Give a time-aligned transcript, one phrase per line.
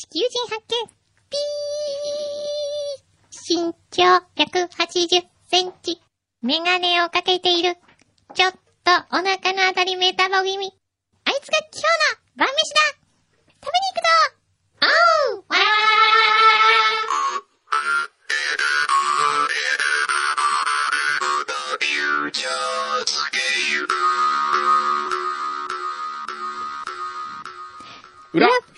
[0.00, 0.88] 地球人発見
[1.28, 6.00] ピー身長180センチ。
[6.40, 7.76] メガネをかけている。
[8.32, 8.58] ちょっと
[9.12, 10.72] お腹のあたりメタボ気味。
[11.26, 11.82] あいつが今日
[12.38, 12.80] の晩飯だ
[13.62, 14.08] 食べに行くぞ
[14.80, 17.39] おうわー、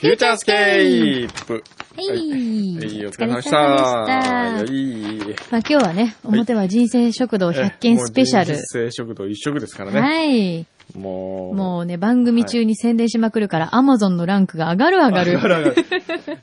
[0.03, 2.09] フューチャースケープーはい。
[2.09, 4.03] はい、お疲れ様でした。
[4.03, 5.37] お疲れ様でしたいい。
[5.53, 8.57] まあ今日はね、表は人生食堂100件スペシャル。
[8.57, 10.01] 人生食堂一食ですからね。
[10.01, 10.67] はい。
[10.99, 11.55] もう。
[11.55, 15.33] もうね、番組中に宣伝しまくるから、アマゾンのランクが上がる上がる。
[15.35, 15.77] 上がる上がる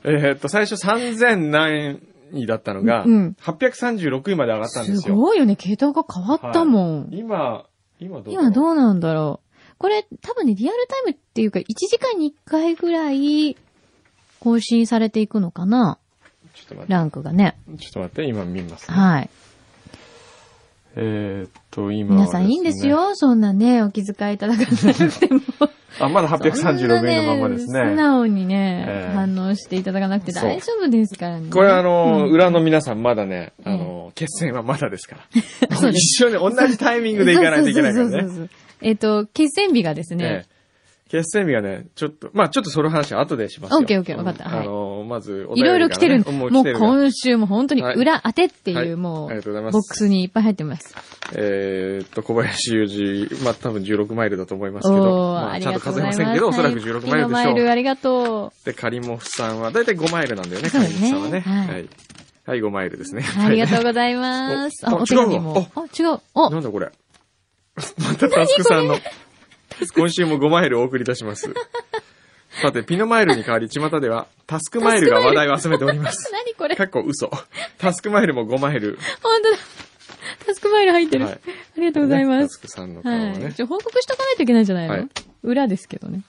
[0.04, 2.00] えーっと、最初3000何
[2.32, 5.16] 位だったのが、うん836位まで上がったんですすよ。
[5.16, 7.00] ごいよね、桁が変わったもん。
[7.02, 7.66] はい今、
[8.00, 9.49] 今どう今どううなんだろう。
[9.80, 13.56] これ、多分ね、リアルタイムっていうか、1時間に1回ぐらい、
[14.38, 15.96] 更新されていくのかな？
[16.54, 16.92] ちょっと待って。
[16.92, 17.56] ランクがね。
[17.78, 18.94] ちょっと待って、今見ます、ね。
[18.94, 19.30] はい。
[20.96, 22.86] えーっと、今は皆さんいいんです。
[22.86, 23.14] よ。
[23.14, 25.40] そんなね、お気遣いいただかなくても。
[25.98, 27.90] あ、まだ836位のままですそんなね。
[27.90, 31.48] 素直にね、ええ反応していただかなくて大丈夫ですからね。
[31.50, 35.88] これあの、うん裏の皆さんまだね、あの、決戦はまだですから。
[35.90, 38.36] 一緒に同じタイミングで行かないといけないからね そうそうそう。
[38.36, 38.50] そう
[38.82, 40.60] えっと、決戦日がですね、ええ
[41.10, 43.78] 決戦日がね、ちょっと、まあちょっとその話は後でしますよ。
[43.78, 50.94] オッケーオッケーわかったうんはいあの、まずおいろいろ来てるんもう今週も本当にはい裏当てってはいいうもありがとうございますう、ボックスにいっぱい入ってます。
[51.34, 56.46] えーっと、小林裕二、まあ多分16マイルだと思いますけど、まあちゃんと数えませんけど。
[56.46, 57.68] おそらく16マイルでしょマイルう。
[57.68, 61.40] ありがとで、カリモフさんは、だいたい5マイルなんだよね、カリモフさんはね。
[61.40, 61.88] はいはい。
[62.46, 63.24] はい、5マイルですね。
[63.36, 63.42] う。
[63.42, 64.86] ありがとうございます。
[64.86, 65.54] あ、お手紙違うも。
[65.54, 66.20] わあ、違う。
[66.34, 66.88] お、なんだこれ。
[67.98, 68.98] またタスクさんの、
[69.96, 71.52] 今週も5マイルをお送りいたします。
[72.62, 76.30] さて、ピノマイルに代わり、巷では、タスクマイルが話題を集めております。
[76.32, 76.76] 何これ？
[76.76, 77.30] かっこ嘘。
[77.78, 78.98] タスクマイルも5マイル。
[79.22, 79.56] 本当だ。
[80.46, 81.24] タスクマイル入ってる。
[81.26, 82.60] はいありがとうございまねタスす。
[82.60, 83.54] クさんの顔をはねい。。
[83.54, 85.08] ちょ、報告しとかないといけないんじゃないの、はい
[85.42, 86.20] 裏ですけどね。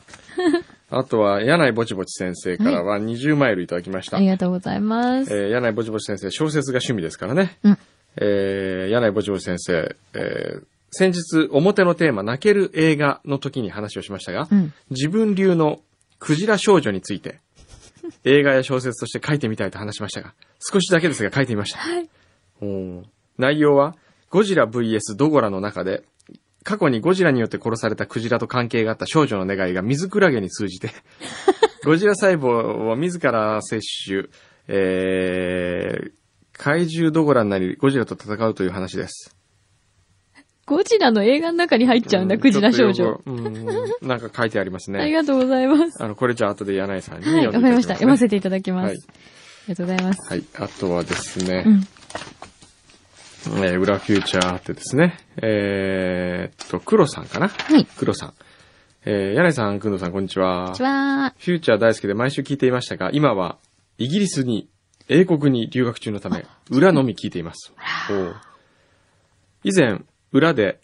[0.90, 4.16] あとは、柳井ぼちぼち先生からは20マイルいただきました。
[4.18, 5.34] ありがとうございます。
[5.34, 7.58] えー、柳井ぼちぼち先生、小説が趣味ですからね。
[7.64, 7.78] うん
[8.18, 14.74] えー、柳井ぼちぼち先生、えー、先日、表のテーマ、泣ける映画の時に話をしましたが、うん。
[14.90, 15.80] 自分流の
[16.20, 17.40] クジラ少女について、
[18.26, 21.80] 映画や小説として書いてみたいと話しましたが、少しだけですが書いてみました。
[21.80, 22.10] はい。
[23.38, 23.96] 内容は、
[24.30, 26.04] ゴジラ VS ドゴラの中で、
[26.64, 30.92] 過去にゴジラによって殺されたクジラと関係があった少女の願いが水クラゲに通じて、
[31.86, 34.30] ゴジラ細胞を自ら摂取、
[34.68, 36.12] えー、
[36.52, 39.41] 怪獣ドゴラになり、ゴジラと戦うという話です。
[40.72, 43.20] ゴジラの映画の中に入っちゃうんだ、うクジラ少女。
[44.02, 45.02] なんか書いてありますね。
[45.02, 46.02] ありがとうございます。
[46.02, 47.94] あの、これじゃあ後で柳井さんにはい、読んでいわかりました。
[47.96, 48.86] 読ませていただきます。
[48.88, 49.02] はいあ
[49.68, 50.30] りがとうございます。
[50.32, 50.44] はい。
[50.56, 51.84] あとはですね、うん。
[53.66, 57.50] えー裏フューチャーってですね、えーっと、黒さんかな？
[57.50, 57.86] はい。
[57.98, 58.34] 黒さん。
[59.04, 60.64] えー、柳井さん、くんどさん、こんにちは。
[60.64, 61.34] こんにちは。
[61.38, 63.58] フューチャー大好きで毎週聞いていましたが、今は
[63.98, 64.70] イギリスに、
[65.10, 67.74] 英国に留学中のため、裏のみ聞いています。
[68.10, 68.36] おう
[69.64, 70.80] 以前、裏で、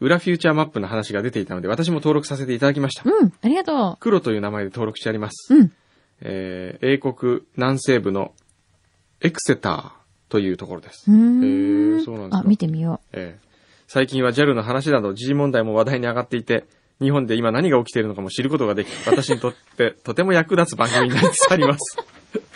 [0.00, 3.02] 裏フューチャーマップの話が出ていたので、私も登録させていただきました。
[3.08, 5.54] うん、ありがと黒という名前で登録してあります。
[5.54, 5.58] う。
[5.58, 5.72] うん。
[6.20, 8.32] えー英国南西部の
[9.20, 9.90] エクセター
[10.30, 11.10] というところです。
[11.10, 12.00] うーへん。
[12.00, 13.46] ーそうなんですかあ、見てみよえー
[13.88, 16.64] 最近は JAL の話など時事問題も話題に上がっていて、
[17.00, 21.96] 日本で今何が起きているのかも知ることができ、私にとってとても役立つ番組になりつつあります。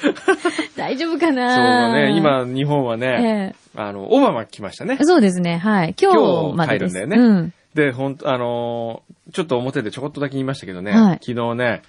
[0.09, 0.15] う。
[0.77, 2.17] 大丈夫かそうなね、。
[2.17, 5.05] 今日本はね、えあの、オバマ来ましたねえ。
[5.05, 5.95] そうですね、はい。
[6.01, 6.13] 今
[6.53, 6.99] 日までです。
[6.99, 7.53] 今日帰るんだうん。
[7.75, 11.83] で、ほんと、あのーちょっと表でちょこっとだけ言いましたけどね、はい昨日ね、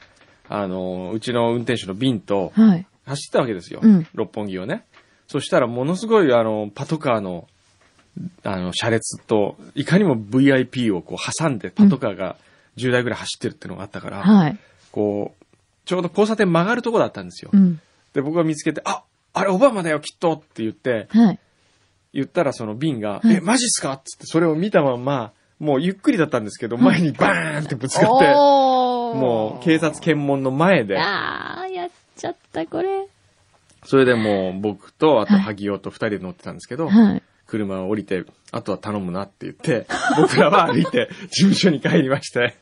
[0.48, 2.86] あのーうちの運転手のビンとはい。
[3.06, 3.80] 走ったわけですよ。
[3.82, 4.84] うん六本木をね。
[5.28, 7.48] そしたらものすごいあの、パトカーの、
[8.44, 12.36] あの、車列と、いかにも VIP をこう挟んでパトカーが
[12.78, 14.58] 10台ぐらい走ってるっていうのがあったから、はい。
[14.92, 15.46] こう、
[15.86, 17.52] ちょうど交差点曲がるとこだったんですよ。
[17.54, 17.80] うん。
[18.14, 19.04] で、僕が見つけて、あ、
[19.34, 21.40] あれオバマだよ、きっとって言って、はい。
[22.14, 23.36] 言ったらその瓶が、はい。
[23.36, 23.94] え、マジっすか？
[23.94, 33.08] っつって、それを見たまんま、もうゆっくりだったんですけど、前にバーンってぶつかって、もう警察検問の前で、あー、やっちゃった、これ。
[33.86, 35.44] それでもう僕と、あとはい。
[35.44, 37.24] 萩尾と二人で乗ってたんですけど、はい。
[37.48, 39.86] 車を降りて、あとは頼むなって言って、
[40.18, 42.56] 僕らは歩いて事務所に帰りまして、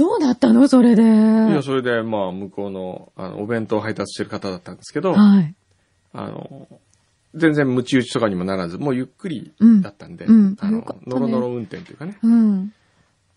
[0.00, 0.66] どうなったの？
[0.66, 1.02] それで。
[1.02, 5.54] いや、それで、まあ、向こうの、あの、お弁当を配達してる方だったんですけど、はい。
[6.14, 6.66] あの、
[7.34, 9.52] 全然ムチ打ちとかにもならず、もうゆっくり
[9.82, 12.18] だったんで、うんうんあのねノロノロ運転というかね。
[12.22, 12.72] うん。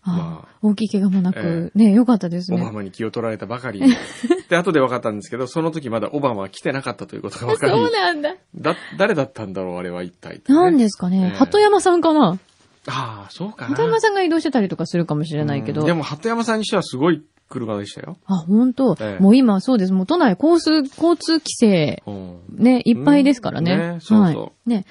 [0.06, 2.60] まあ、大きい怪我もなく、えね、よかったですね。
[2.60, 3.80] オバマに気を取られたばかり。
[4.48, 8.34] で、後で分かったんですけど、その時まだオバマは来てなかったということが分かり、 そうなんだ。
[8.54, 11.30] だ、誰だったんだろう、あれは一体、なんですかね。
[11.32, 12.38] ええ鳩山さんかな？
[12.86, 13.76] ああ、そうかな。
[13.76, 15.82] 鳩山さんが移動してたりとかするかもしれないけど。
[15.82, 18.16] うんでも、鳩山さんにしてはすごい車でしたよ。
[18.26, 19.92] あ、本当、ええもう今そうです。
[19.92, 22.40] もう都内交通、交通規制、うん。
[22.50, 23.72] ね、いっぱいですからね。
[23.72, 24.70] うんねそうそうはい。
[24.70, 24.86] ね。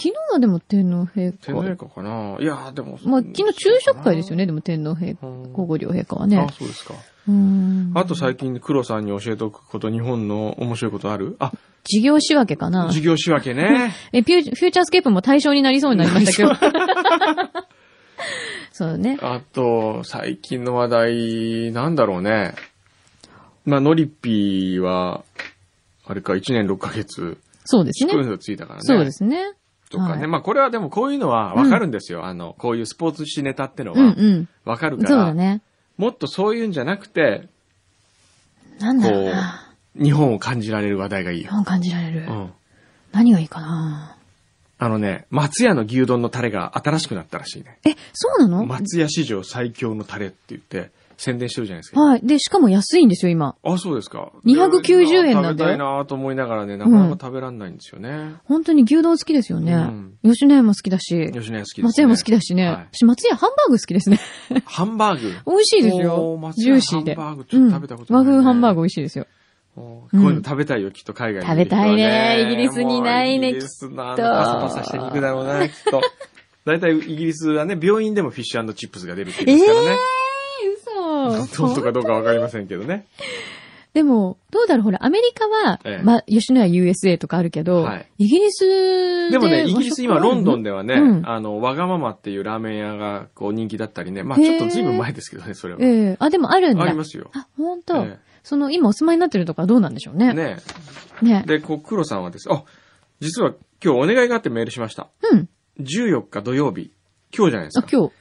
[0.00, 1.86] 昨日はでも天皇陛天皇陛下。
[1.86, 2.98] 下かないやーでも。
[3.04, 6.48] まあ、昨日昼食会ですよね、でも天皇陛下、うん皇后両陛下はねあ、。
[6.52, 6.94] そうですか。
[7.28, 7.92] うん。
[7.94, 11.36] あと最近、黒さんに教えておくこと、日本の面白いことある？
[11.40, 11.52] あ、
[11.84, 12.86] 事業仕分けかな。
[12.86, 13.92] 授業仕分けね。
[14.12, 16.54] え、フューチャースケープも対象になりそうになりましたけど。
[18.72, 19.18] そうね。
[19.20, 22.54] あと、最近の話題、なんだろうね。
[23.64, 25.24] まあ、ノリッピーは、
[26.06, 28.38] あれか、1年6ヶ月、そうですね。
[28.38, 28.84] ついたからね。
[28.84, 29.50] そうですね。
[29.90, 30.12] とかね。
[30.12, 32.24] はいまあ、これはでもこういうのはわかるんですよ。
[32.26, 34.48] あの、こういうスポーツ紙ネタってのうんはうん。
[34.64, 35.62] わかるかそうだら、ね。
[35.96, 37.48] もっとそういうんじゃなくて、
[38.78, 39.74] なんだろうこな。
[40.00, 41.48] 日本を感じられる話題がいいよ。
[41.48, 42.20] 日本感じられる。
[42.20, 42.50] うん。
[43.12, 44.16] 何がいいかな。
[44.80, 47.80] あのね、松屋の牛丼のタレが新しくなったらしいね。
[47.84, 48.64] え、そうなの？
[48.64, 52.00] 松屋史上最強のタレって言って宣伝してるじゃないですか。
[52.00, 52.20] はい。
[52.22, 53.56] で、しかも安いんですよ、今。
[53.64, 54.30] あ、そうですか。
[54.46, 58.36] 290円なんだよ食べたいなと思いながらね、なかなか食べらんないんですよね。
[58.44, 59.72] 本当に牛丼好きですよね。
[59.74, 61.30] うん吉野家も好きだし。
[61.32, 61.84] 吉野家好きです、ね。
[61.84, 62.66] 松屋も好きだしね。
[62.66, 64.20] はい私、松屋ハンバーグ好きですね。
[64.64, 65.34] ハンバーグ？
[65.46, 67.14] 美味しいですおよジューシーで。
[67.16, 69.26] ハンバーグちょっと食べたことないねうん和風ハンバーグ美味しいですよ。
[69.74, 76.00] こういうの食べたいよ、きっと海外に、食べたいねイギリスにないねもうイギリスのあのパサパサした肉だろうな、きっと。
[76.64, 79.96] 大体イギリスはね、病院でもフィッシュチップスが出るって言うんですからね。
[79.96, 80.27] え
[81.26, 81.66] 嘘。
[81.66, 83.06] 本当かどうかわかりませんけどね。
[83.94, 94.22] でも、どうだろう、ほら、アメリカは、ええまあ、吉野家 USA とかあるけど、はいイギリスででもね、イギリス今ロンドンでではね、うんあの、わがままっていうラーメン屋がこう人気だったりね。
[94.22, 95.80] まあちょっとずいぶん前ですけどね、それは。
[95.82, 96.84] ええあ、でもあるんだ。
[96.84, 97.30] ありますよ。
[97.34, 100.32] あ、本当、えその、今お住まいになってるとかどうなんでしょうね。
[100.32, 100.58] ね
[101.22, 101.44] ね。
[101.46, 102.48] で、こう、黒さんはです。
[102.52, 102.64] あ、
[103.20, 105.08] 実は今日お願いがあってメールしました。
[105.30, 105.48] うん。
[105.80, 106.92] 14日土曜日。
[107.36, 107.88] 今日じゃないですあ、か。
[107.90, 108.12] 今日。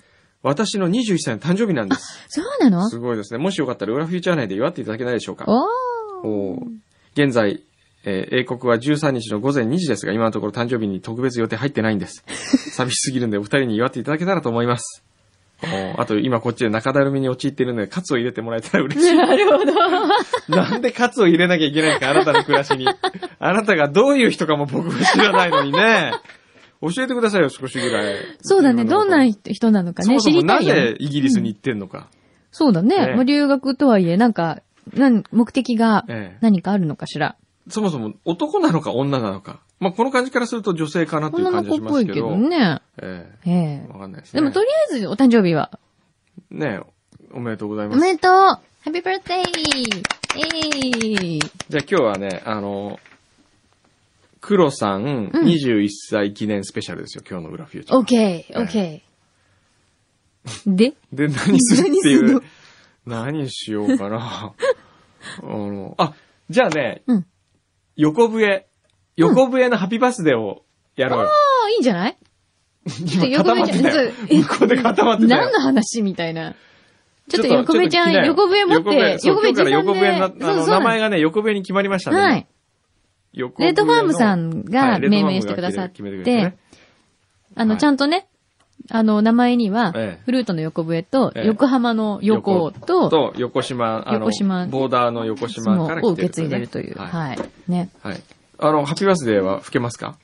[0.47, 2.25] 私の21歳の誕生日なんです。
[2.29, 2.87] そうなの？
[2.89, 3.39] すごいですね。
[3.39, 5.45] もしよかったら、裏フューチャー内で祝っていただけないでしょうか？
[5.47, 6.27] おー。
[6.27, 6.61] おー
[7.15, 7.61] 現在、
[8.05, 12.23] えー英国は13日の午前2時ですが、今のところ誕生日に特別予定入ってないんです。
[12.71, 15.03] 寂しすぎるんで、お二人に祝っていただけたらと思います。
[15.63, 19.15] おーあと、今こっちで中だるみに陥っているので、カツを入れてもらえたら嬉しい。
[19.15, 19.73] なるほど。
[20.55, 22.11] なんでカツを入れなきゃいけないんですか？
[22.11, 22.87] あなたの暮らしに。
[23.39, 26.13] あなたがどういう人かも僕は知らないのにね。
[26.81, 28.15] 教えてくださいよ、少しぐらい。
[28.41, 28.85] そうだね。
[28.85, 30.93] どんな人なのかね、そもそもなん知りたいよね。
[30.93, 32.07] でイギリスに行ってんのか。
[32.51, 33.07] そうだね。
[33.07, 34.61] ねまあ留学とはいえ、なんか、
[34.93, 37.35] なん目的がええ何かあるのかしら。
[37.69, 39.59] そもそも男なのか女なのか。
[39.79, 42.27] まあ、この感じからすると女性かなという感じが女の子っしますけど。
[42.27, 42.81] ぽいけどね。
[43.01, 44.41] ええええわかんないですね。
[44.41, 45.79] でもとりあえずお誕生日は？
[46.51, 46.79] ね
[47.33, 47.97] おめでとうございます。
[47.97, 52.99] おめでとうハッピーバースデーえいじゃあ今日はね、あの、
[54.47, 57.97] 黒さんうん21歳記念スペシャルですよ、今日の裏フューチャー。
[57.97, 60.73] オッケー、オッケー。
[60.73, 60.93] で？
[61.11, 62.41] で、何するっていう。
[63.05, 64.53] 何しようかな。
[65.43, 66.13] あの、あ、
[66.49, 67.25] じゃあね、うん
[67.97, 68.67] 横笛、
[69.17, 70.63] 横笛のハッピーバースデーを
[70.95, 71.27] やろうよ。
[71.27, 71.29] あ
[71.65, 72.17] あ、いいんじゃない？
[72.87, 74.11] 今固まってたよ。
[74.29, 75.41] え向こうで固まってたよ。
[75.41, 76.55] 何の話みたいな。
[77.27, 82.17] ちょっと横笛ちゃん、横笛持って、横笛、そう今日から横笛の、名前がね、横笛に決まりましたね。
[82.17, 82.47] はい。
[83.37, 86.03] レッドファームさんが命名してくださって
[87.55, 88.27] あの、はいちゃんとね、
[88.89, 96.97] あの、名前にはええ、フルートの横笛と、ええ横浜の横と、と、横島、あの、横島ボーダーの横そ島から来てる、のを受け継いでるという。
[96.97, 97.09] はい。
[97.09, 97.49] はい。
[97.67, 97.89] ね。
[98.01, 98.21] はい。
[98.59, 100.17] あの、ハッピーバースデーは吹けますか？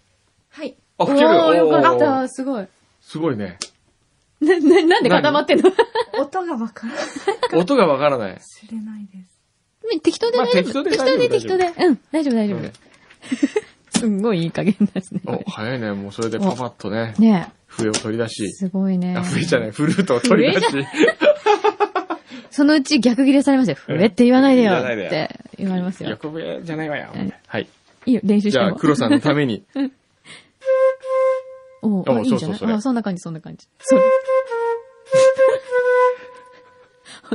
[0.49, 0.75] はい。
[0.97, 2.27] あ、吹けるおーよかった。
[2.29, 2.67] すごい。
[3.01, 3.57] すごいね。
[4.39, 5.71] な、な、なんで固まってんの？
[6.19, 7.59] 音がわからない。
[7.59, 8.39] 音がわからない。
[8.39, 9.33] 知れないです。
[10.01, 10.83] 適当でまあ大丈夫。
[10.83, 11.85] 適当で適当で、適当で。
[11.85, 12.71] うん、大丈夫、大丈うん夫。
[13.89, 15.21] すんごいいい加減ですね。
[15.25, 15.91] お、早いね。
[15.93, 18.51] もうそれでパパッとね、ね笛を取り出し。
[18.51, 19.23] すごいねあ、。
[19.23, 20.67] 笛じゃない、フルートを取り出し。
[20.71, 20.87] 笛
[22.51, 23.77] そのうち逆切れされますよ。
[23.89, 26.09] ええ笛って言わないでよって言われますよ。
[26.11, 27.33] 横笛じゃないわようん。
[27.47, 27.67] はい。
[28.05, 28.65] いいよ、練習しても。
[28.65, 29.63] じゃあ、黒さんのために。
[31.81, 32.81] おおおいいんじゃない？
[32.81, 33.67] そんな感じ、そんな感じ。
[33.79, 34.01] そう。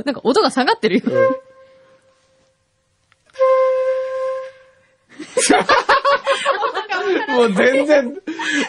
[0.05, 1.03] なんか音が下がってるよ。
[7.29, 8.21] もう全然、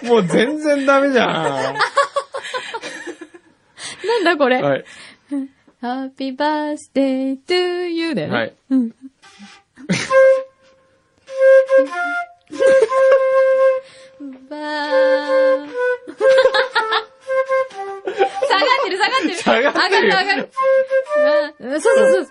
[0.04, 1.74] もう全然ダメじゃん。
[4.06, 4.60] なんだこれ？
[4.62, 4.84] はい。
[5.82, 8.34] Happy birthday to you だよね。
[8.34, 8.54] はい。
[8.70, 8.90] うん。
[14.48, 15.68] ばー。
[18.46, 19.34] 下がってる、下がってる。
[19.36, 20.50] 下がってる上がる、上がる。
[21.60, 22.26] うんそうそうそう。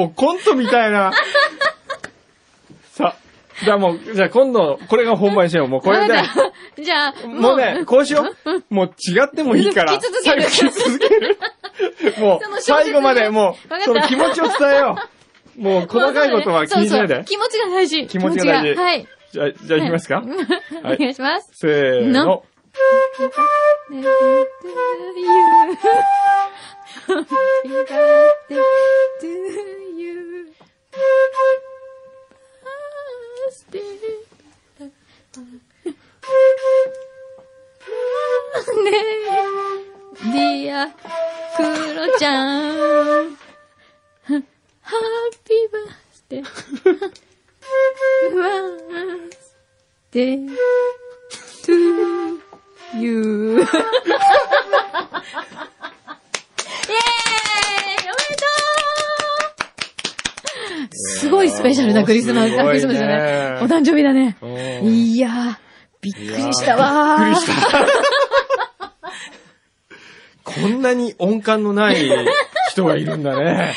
[0.00, 1.12] もうコントみたいな。
[2.92, 3.16] さあ、
[3.64, 5.68] じゃあもう、じゃあ今度、これが本番にしよう。
[5.68, 6.14] もうこれで。
[6.82, 8.62] じゃあ、もうね、こうしよう。
[8.74, 9.92] もう違ってもいいから。
[9.92, 11.38] 吹き続ける最後吹き続ける。
[12.18, 14.96] もう、最後までもう、その気持ちを伝えよ
[15.58, 15.60] う。
[15.60, 17.22] もう細かいことは気にしないで。
[17.26, 18.06] 気持ちが大事。
[18.06, 19.06] 気持ちが大事はい。
[19.32, 20.22] じゃあ、じゃあ行きますか？
[20.82, 21.50] お願いします。
[21.52, 22.44] せーのの。
[40.32, 40.86] ディア、
[41.56, 41.62] ク
[41.94, 42.32] ロちゃ
[43.22, 43.36] ん。
[44.24, 44.42] ハッ
[45.44, 46.44] ピーバースデー。
[48.36, 49.56] バース
[50.10, 50.50] デー。
[51.64, 51.72] to
[52.94, 53.60] you.
[53.60, 53.70] イェーイ
[57.92, 58.46] おめでと
[60.86, 63.58] うすごいスペシャルなクリスマス、ねクリスマスだね。
[63.62, 64.36] お誕生日だね。
[64.40, 64.50] うん
[64.86, 65.56] いやー、
[66.00, 67.24] びっくりしたわー。
[67.26, 67.88] びっくりした。
[70.44, 71.96] こんなに音感のない
[72.70, 73.74] 人がいるんだね。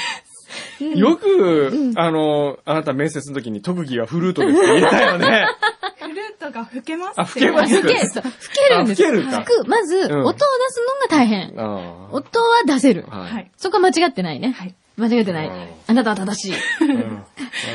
[0.96, 5.46] よく、あの、あなた面接の時に特技はフルートですって言えたよね。
[6.00, 8.22] フルートが吹けますあ吹けます吹け、吹
[8.70, 11.54] けるんですあ吹けるか吹く、まず、ん音を出すのが大変。
[11.58, 13.06] あ音は出せる。
[13.10, 13.20] あ。
[13.20, 13.24] は。
[13.25, 13.46] はいい。
[13.58, 14.52] そこは間違ってないね。
[14.52, 15.68] はい間違ってないうん。
[15.88, 16.86] あなたは正しい。
[16.86, 17.25] うんわ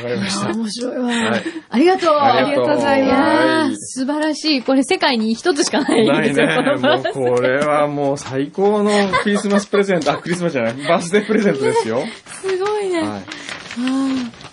[0.01, 0.53] かりました。
[0.53, 1.05] 面白いわ。
[1.05, 2.15] はいありがとう。
[2.15, 4.61] ありがとうございます素晴らしい。
[4.61, 6.47] これ世界に一つしかないないですよ。
[6.47, 6.75] こね。
[7.27, 8.91] もうこれはもう最高の
[9.23, 12.03] クリスマスプレゼント、あ、クリスマスじゃない、バースデープレゼントですよ。
[12.41, 13.01] すごいね。
[13.01, 13.21] はい。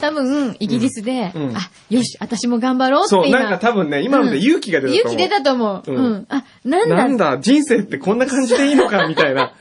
[0.00, 3.40] 多分、イギリスで、うんうんあ、よし、私も頑張ろうってそう、今。
[3.40, 5.14] なんか多分ね、今ので勇気が出たと思う。
[5.14, 5.90] 勇気出たと思う。
[5.90, 6.26] ううんん。
[6.28, 6.96] あ、なんだ。
[6.96, 9.52] なんだ、人生ってこんな感じでいいのか、みたいな。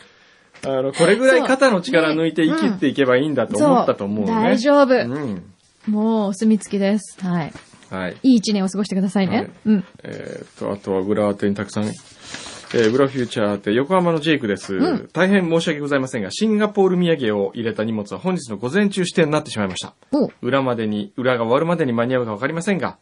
[0.63, 4.27] あの、これぐらい肩の力抜いて生きていけばいいんだと思ったと思うね。
[4.27, 5.54] そう大丈夫うん。
[5.87, 7.17] もう、お墨付きです。
[7.25, 7.53] はい。
[7.89, 8.17] はい。
[8.23, 9.37] いい一年を過ごしてくださいね。
[9.37, 9.83] はいうん。
[10.03, 19.93] えーっと、あとは裏当てにたくさん、えー、裏フューチャーって横浜のジェイクです、ん大変申し訳ございませんが、シンガポール土産を入れた荷物は本日の午前中指定になってしまいました。
[20.11, 22.97] お裏までに、裏が終わるまでに間に合うかわかりませんが、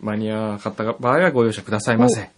[0.00, 2.28] 間に合わなかった場合はご容赦くださいませ。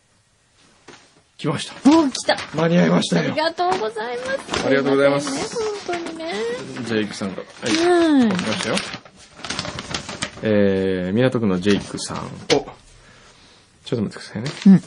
[1.39, 1.75] 来ました。
[1.91, 2.37] お、来た。
[2.55, 3.35] 間に合いましたありよ。
[3.37, 4.25] がとうございま
[4.55, 4.67] す。
[4.67, 5.41] ありがとうございますね、
[5.87, 6.33] 本当にね。
[6.87, 7.43] ジェイクさんが。
[7.43, 8.19] はい。
[8.21, 8.29] はい。
[8.29, 8.77] 来ましたよ。
[10.49, 12.19] えー、港区のジェイクさん。
[12.19, 12.67] おちょっ
[13.85, 14.51] と待ってくださいね。
[14.67, 14.83] うん。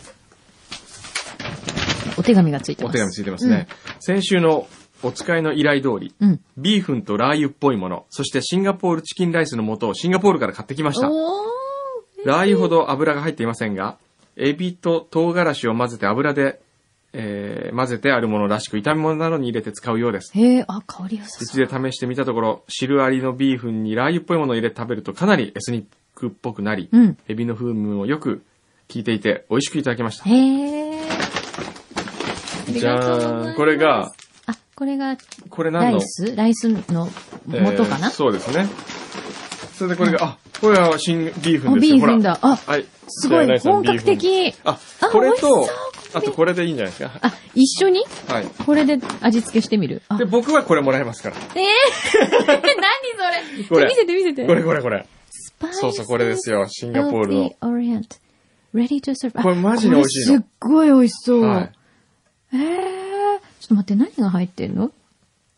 [2.17, 2.91] お手紙がついてます。
[2.91, 3.67] お手紙ついてますね。
[3.99, 4.67] 先週の
[5.03, 6.29] お使いの依頼通り、うん。
[6.29, 6.41] うん。
[6.57, 11.09] ビーフンとラー油っぽいもの、そしてシンガポールチキンライスの素をシンガポールから買ってきました。
[11.09, 11.15] おー。
[12.25, 13.97] ラー油ほど油が入っていませんが、
[14.37, 16.61] エビと唐辛子を混ぜて油で、
[17.11, 20.31] えー、混ぜてあるものらしく炒め物などに入れて使うようです。
[20.37, 21.57] へえ、あ、香り良さうち。
[21.57, 25.85] で試してみたところ、汁ありのビーフンにラー油っぽいものを入れて食べるとかなりエスニッ
[26.15, 27.17] クっぽくなり、うん。
[27.27, 28.43] エビの風味もよく
[28.93, 30.29] 効いていて美味しくいただきました。
[30.29, 31.01] へえ。
[32.71, 34.11] じゃーん、これが、、
[34.45, 35.17] あ、これが
[35.49, 35.97] これ何の？
[35.97, 36.35] ライス？
[36.35, 37.09] ライスの
[37.47, 38.67] 元かな、えーそうですね。
[39.73, 41.95] それでこれが、あ、これは新ビーフンあ、ですよ。
[41.95, 42.37] ビーフンだ。
[42.41, 42.55] あ。
[42.55, 42.85] はい。
[43.07, 44.03] すごい、本格。
[44.03, 44.53] 的。
[44.63, 45.67] あ、あこれと
[46.13, 47.11] あとこれでいいんじゃないですか？
[47.21, 48.03] あ、一緒に？
[48.27, 48.45] はい。
[48.65, 50.01] これで味付けしてみる？
[50.09, 51.35] あで、、僕はこれもらいますから。
[51.37, 51.43] えー、
[52.47, 53.63] 何それ？
[53.69, 54.45] これ見せて見せて。
[54.45, 55.05] これこれこれ。
[55.29, 56.67] スパイスそうそう、これですよ。
[56.67, 57.51] シンガポールの。
[58.73, 59.31] Ready to serve.
[59.35, 61.41] あこれマジに美味しいのすっごい美味しそう。
[61.41, 61.71] はい。
[62.53, 62.59] えー、
[63.59, 64.91] ちょっと待って、何が入ってんの？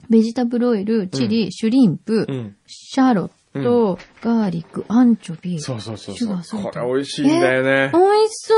[0.10, 2.55] ベジタブルオイル、チリ、シュリンプ、うん。
[2.67, 5.60] シャロット、ガーリック、アンチョビ。
[5.60, 6.36] そうそうそうシュそう。
[6.36, 8.00] ガーソルトこれ美味しいんだよね美。
[8.00, 8.53] 味しそ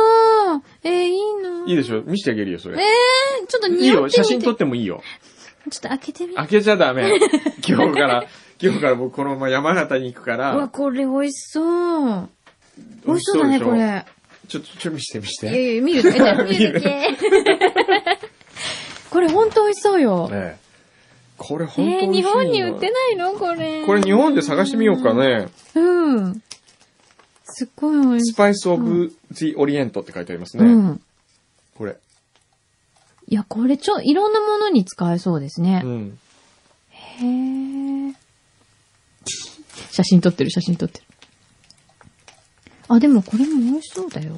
[0.58, 0.62] う。
[0.84, 2.02] えー、いいないいでしょ？
[2.04, 2.76] 見せてあげるよ、それ。
[2.78, 4.16] えー、ちょっといいよ、匂ってみて。
[4.18, 5.02] 写真撮ってもいいよ。
[5.72, 7.18] ちょっと開けてみ開けちゃダメ。
[7.68, 8.26] 今日から、
[8.62, 11.62] 今日から僕このまま山形に行くかうわ、ら、これ美味しそ
[12.20, 12.30] う。
[13.08, 14.06] 美味しそうだね、これ。
[14.48, 15.74] ちょ、ちょ、ちょ、見せて見せいやて。
[15.74, 16.44] いや、見るだ。
[16.44, 17.18] 見るだけ。
[19.10, 20.28] これほんと美味しそうよ。
[20.30, 20.63] ねえ
[21.46, 23.34] これえ本当にー、日本に売ってないの？
[23.34, 23.86] これ。
[23.86, 25.50] これ日本で探してみようかね。
[25.76, 26.42] うん。
[27.44, 30.62] すっごい美味しスパイスオブ・ジ・オリエントって書いてありますい。
[30.62, 30.74] うね。
[30.74, 31.02] ん。
[31.78, 31.98] これ。
[33.28, 35.88] いや、これちょ、いろんなものに使えそうですねう。
[35.88, 36.20] ん。
[36.90, 38.14] へー。
[39.92, 41.06] 写真撮ってる、写真撮ってる。
[42.88, 44.36] あ、でもこれも美味しそうだよ。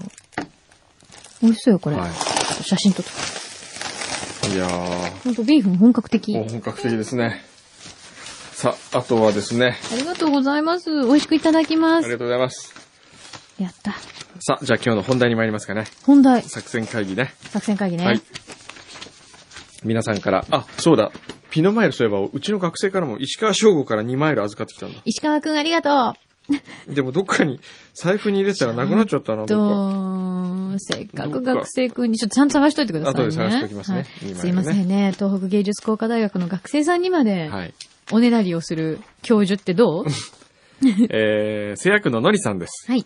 [1.41, 1.95] 美味しそうよ、これ。
[1.95, 2.11] はい。
[2.63, 3.11] 写真撮って
[4.53, 6.33] いやー、ほんとビーフも本格的。
[6.33, 7.43] 本格的ですね。
[8.51, 10.89] さあ、あとはですね、ありがとうございます。
[10.89, 12.05] 美味しくいただきます。
[12.05, 12.73] ありがとうございます。
[13.59, 13.93] やった。
[14.39, 15.85] さあ、じゃあ今日の本題に参りますかね。
[16.03, 17.33] 本題、作戦会議ね。
[17.49, 18.05] 作戦会議ね。
[18.05, 18.21] はい。
[19.83, 21.11] 皆さんから、あ、そうだ。
[21.49, 24.99] ピノマイルそういえば、うちの学生からも石川翔吾から2マイル預かってきたんだ。
[25.05, 26.15] 石川くんありがと
[26.87, 27.59] でもどっかに
[27.93, 29.45] 財布に入れてたらなくなっちゃったな。
[29.45, 33.21] と、せっかく学生くんにちょっとちゃんと探しといてくださいね。
[33.21, 35.13] 後で探しておきますねはいすいませんね。
[35.15, 37.73] 東北芸術工科大学の学生さんにまで、はい。
[38.11, 40.05] おねだりをする教授ってどう？
[41.09, 42.85] えー、製薬ののりさんです。
[42.87, 43.05] はい。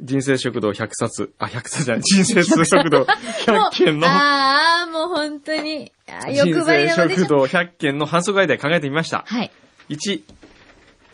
[0.00, 5.90] 人生食堂100冊、あ、100冊じゃない、人生食堂100件の、ああ、もう本当に、
[6.28, 7.24] 欲張り生なのでしょ。
[7.24, 9.24] 食堂100件の反則アイデア考えてみました。
[9.26, 9.50] はい。
[9.88, 10.22] 1、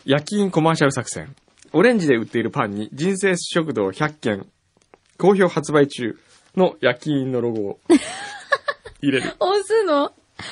[0.05, 1.33] 夜勤コマーシャル作戦。
[1.77, 4.47] オレンジで売っているパンに人生食堂100件、
[5.17, 6.17] 好評発売中
[6.55, 7.79] の夜勤のロゴを
[9.01, 9.33] 入れる。
[9.39, 10.05] 押すの？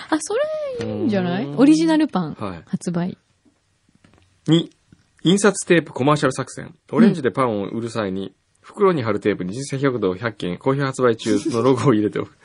[0.10, 0.36] あ、そ
[0.82, 1.46] れいいんじゃない？
[1.46, 3.18] うーんオリジナルパンはい発売。
[4.48, 4.70] 2、
[5.24, 6.76] 印刷テープコマーシャル作戦。
[6.92, 12.38] オレンジでパンを売る際に、袋に貼るテープに人生食堂100件、好評発売中のロゴを入れておく。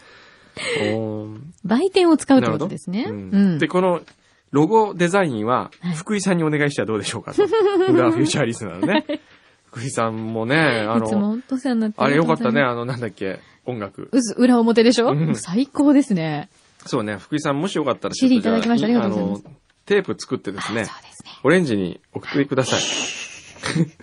[0.82, 3.06] お ー売店を使うってことですね。
[3.08, 3.58] ううんん。
[3.58, 4.02] で、この
[4.50, 7.44] ロゴデザインははい、福井さんにお願いしてはどうでしょうかと。
[7.44, 9.04] 裏フューチャーリスナーのね。
[9.66, 11.38] 福井さんもね、あの、
[11.96, 14.08] あれよかったね、ああの、なんだっけ、音楽。
[14.10, 16.48] うず、裏表でしょ、うん最高ですね。
[16.86, 21.30] そうね、福井さんもしよかったら、CD いただきましたありがとうございますあの、テープ作ってですねあ、そうですね。
[21.44, 22.80] オレンジに送ってください。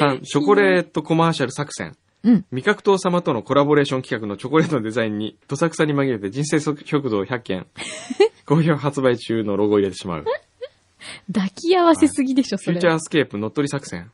[0.00, 1.96] 3、チョコレートコマーシャル作戦。
[2.24, 2.44] うん。
[2.50, 7.66] 味覚糖様とのコラボレーション企画のチョコレートのデザインに、どさくさに紛れて人生食堂100件、
[8.46, 10.24] 好評発売中のロゴを入れてしまう。
[11.32, 12.72] 抱き合わせすぎでしょ、それ。
[12.72, 14.10] フューチャースケープ乗っ取り作戦。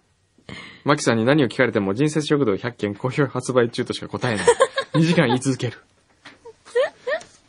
[0.85, 4.47] マキさんに何を聞かれても人生食堂100件好評発売中としか答えない。
[4.95, 5.79] 2時間言い続ける。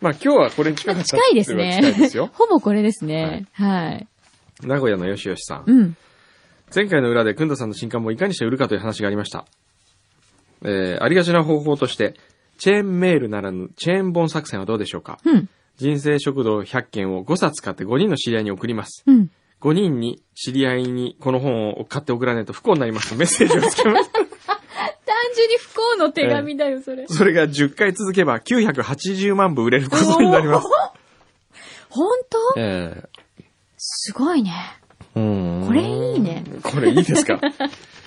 [0.01, 1.77] まあ今日はこれに近かった近いですね。
[1.81, 2.29] 近いですよ。
[2.33, 3.45] ほぼこれですね。
[3.53, 4.07] はい。
[4.61, 5.63] 名古屋のよしよしさん。
[5.65, 5.97] うん。
[6.73, 9.45] 前回の裏で、くんどさんの新刊もいかにして売るかという話がありました。
[10.63, 12.13] えー、ありがちな方法として、
[12.57, 15.17] チェーンメールならぬチェーン本作戦はどうでしょうか？
[15.25, 15.49] うん。
[15.77, 19.03] 人生食堂100件を5冊買って5人の知り合いに送ります。
[19.07, 19.31] うん。
[19.61, 24.11] 5人に知り合いにこの本を買って送らないと不幸になりますとメッセージをつけます。
[24.13, 24.21] 単
[25.35, 27.05] 純に不幸の手紙だよ、それ。
[27.07, 30.67] それが10回続けば980万部売れることになります。
[31.89, 32.37] 本当？
[32.59, 33.03] え
[33.77, 34.53] すごいね。
[35.15, 36.43] ー、うんこれいいね。
[36.63, 37.39] これいいですか？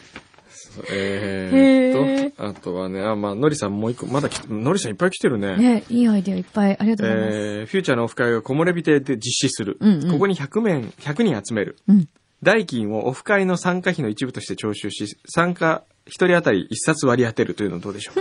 [0.90, 5.56] えーっと、あとはね、あ、まあ、のりさんもう一個、まだ来て、のりさんいっぱい来てるね。
[5.56, 7.36] ね、いいアイデアいっぱいありがとうございます。
[7.36, 9.76] えー、フューチャーのオフ会を木漏れ日亭で実施する。
[9.80, 11.76] うんうんここに100名、100人集める。
[11.88, 12.08] うん。
[12.42, 18.12] 代金をオフ会の参加費の一部として徴収し、参加1人当たり1冊割り当てるというのはどうでしょ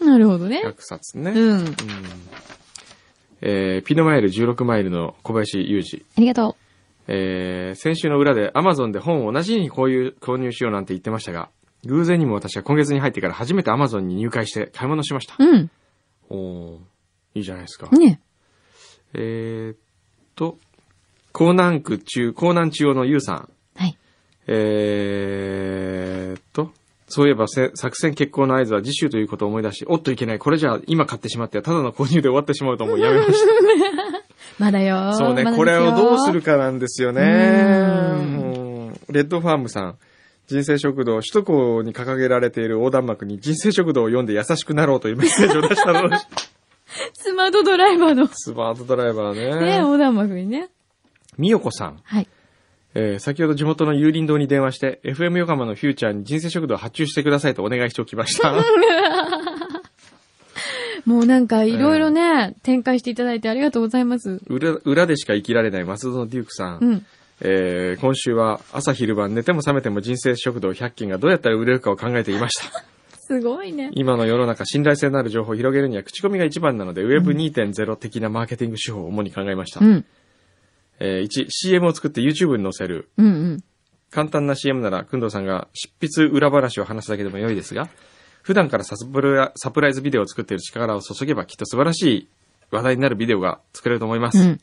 [0.00, 0.62] う なるほどね。
[0.64, 1.32] 100冊ね。
[1.32, 1.74] うん。
[3.42, 6.02] えー、ピノマイル16マイルの小林裕二。
[6.16, 6.56] ありがと
[7.08, 11.48] えー、先週の裏で Amazon で本を同じ日にこういう購入しようなんて言ってましたが、
[11.84, 15.34] 偶然にも私は今月に入ってから初めて Amazon に入会して買い物しました。
[15.38, 15.44] う。
[15.44, 15.70] うん。
[16.28, 16.78] おー
[17.34, 17.88] いいじゃないですか。
[17.96, 18.20] ね。
[19.14, 19.76] えーっ
[20.34, 20.58] と、
[21.38, 23.48] 江南区中、江南中央のゆうさん。
[23.76, 23.96] はい。
[24.46, 26.72] えーっと、
[27.08, 33.69] そういえばせ作戦決行の合図は次週ということを思い出し、おっといけない、これじゃあ今買ってしまってはただの購入で終わってしまうと思うやめました。
[34.60, 35.14] まだよ。
[35.14, 37.22] そうね、まこれをどうするかなんですよね。
[39.08, 39.96] レッドファームさん。
[40.48, 46.10] 人生食堂、首都高に掲げられている横断幕に人生食堂を読んで優しくなろうというメッセージを出したの。
[47.14, 48.28] スマートドライバーの。
[48.30, 49.76] スマートドライバーね、ね。
[49.78, 50.68] 横断幕にね。
[51.38, 52.00] みよこさん。
[52.04, 52.28] はい。
[52.94, 58.52] えー先ほど地元の有林堂に電話して、FM 横浜のフューチャーに人生食堂を発注してくださいとお願いしておきました。
[61.06, 64.40] もうなんかいろいろね、展開していただいてありがとうございます。
[64.46, 66.78] 裏裏でしか生きられない松戸のデュークさん。
[66.80, 67.06] うん。
[67.42, 72.84] えー今週は朝昼晩寝ても覚めても人生食堂100件がどうやったら売れるかを考えていました。
[73.18, 73.90] すごいね。
[73.94, 79.84] 今の世の中信頼性のある情報を広げるには口コミが一番なので、Web2.0 的なマーケティング手法を主に考えました。
[79.84, 80.04] うん。
[80.98, 83.08] えー1、CM を作って YouTube に載せる。
[83.16, 83.64] うんうん。
[84.10, 87.88] 簡単な CM なら、くんどうさんが執筆裏話を話すだけでも良いですが、
[88.42, 92.28] 普段からサプラサプライズビデオを作っている力を注げばきっと素晴らしい
[92.70, 94.38] 話題になるビデオが作れると思います。
[94.38, 94.60] うん。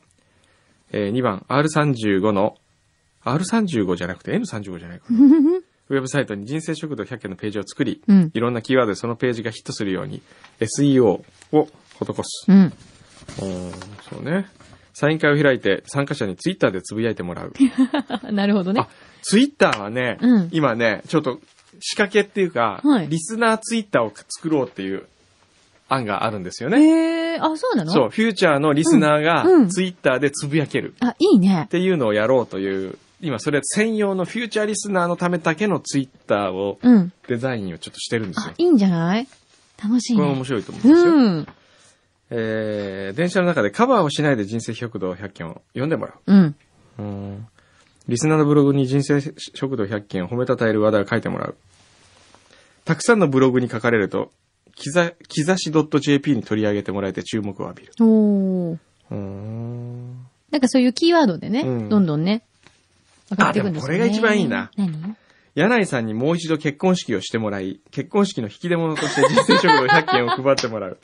[0.92, 2.56] えー2番、R35 の、
[3.24, 5.18] R35 じゃなくて N35 じゃないかな。
[5.90, 10.20] ウェブサイトに人生食堂100件のページを作り、うんいろんなキーワードでそのページがヒットするように
[10.60, 12.46] SEO を施す。
[12.48, 12.72] うん。
[14.08, 14.46] そうね。
[14.92, 17.52] サイン会を開いて参加者にツイッターでつぶやいてもらう。
[18.32, 18.88] なるほどねあ。、
[19.22, 21.40] ツイッターはね、うん今ね、ちょっと
[21.80, 25.06] 仕掛けっていうか、はいリスナーツイッターを作ろうっていう
[25.88, 26.80] 案があるんですよね。
[26.82, 27.92] へえ、あ、そうなの？
[27.92, 31.68] そう、フューチャーのリスナーがうんうんツイッターでつぶやけるあ、いいねっ。
[31.68, 37.12] ていうのをやろうという、今それ専用のフューチャーリスナーのためだけのツイッターを、うん。
[37.26, 38.50] デザインをちょっとしてるんですよ、。
[38.50, 39.26] あいいんじゃない？
[39.82, 40.20] 楽しいね。
[40.22, 41.12] これ面白いと思うんですよ。
[41.14, 41.46] うん。
[42.30, 46.54] えー、電車の中でカバーをしないで人生食堂100件を読んでもらうん。
[46.98, 47.02] う。
[47.02, 47.46] うん
[48.08, 51.56] リスナーのブログに人生食堂100件を褒めたたえる話題を書いてもらう。
[52.84, 54.32] たくさんのブログに書かれると、
[54.74, 57.92] きざ、きざし .jp に取り上げてもらえて注目を浴びる。
[58.00, 58.78] おー。
[59.10, 60.26] うーん。
[60.50, 62.44] なんかそういうキーワードでね、うんどんどんね、
[63.28, 63.98] 分かっていくんですよね。
[63.98, 65.16] これが一番いいな何？
[65.54, 70.98] 柳井さんにもう一度結婚式をしてもらい、結婚式の引き出物として人生食堂100件を配ってもらう。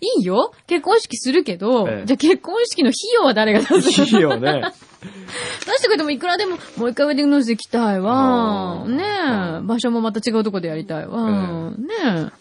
[0.00, 4.62] いいよ結婚式するけど、ええじゃあ結婚式の費用は誰が出すいいよね。
[5.00, 8.82] 出してくれてもいくらでも、もう一回ウェディングノース行きたいわ。
[8.82, 9.04] あーね
[9.62, 9.66] え。
[9.66, 11.70] 場所もまた違うとこでやりたいわ。
[11.70, 12.32] ねえ。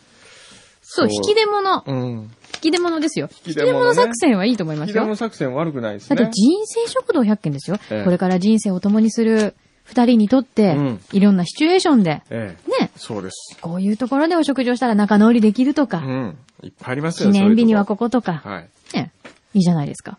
[0.82, 1.84] そう、そう引き出物。
[1.86, 2.32] うん。
[2.56, 3.30] 引き出物ですよ。
[3.46, 5.15] 引き出引き出物ね物作戦はいいと思いますよ引き出物。
[5.15, 6.32] 作戦悪くないですだってね。
[6.32, 7.78] 人生食堂100件ですよ。
[7.91, 9.56] ええこれから人生を共にする
[9.88, 12.84] 二人にとって、うんいろんなシチュエーションで、ええ。
[12.84, 13.58] ね、そうです。
[13.62, 16.38] こういうところでお食事をしたら仲直りできるとか、うん。
[16.62, 18.69] いっぱいありますよ記念日にはここことか、はい。
[18.93, 19.12] ね、
[19.54, 20.17] いいじゃないですか。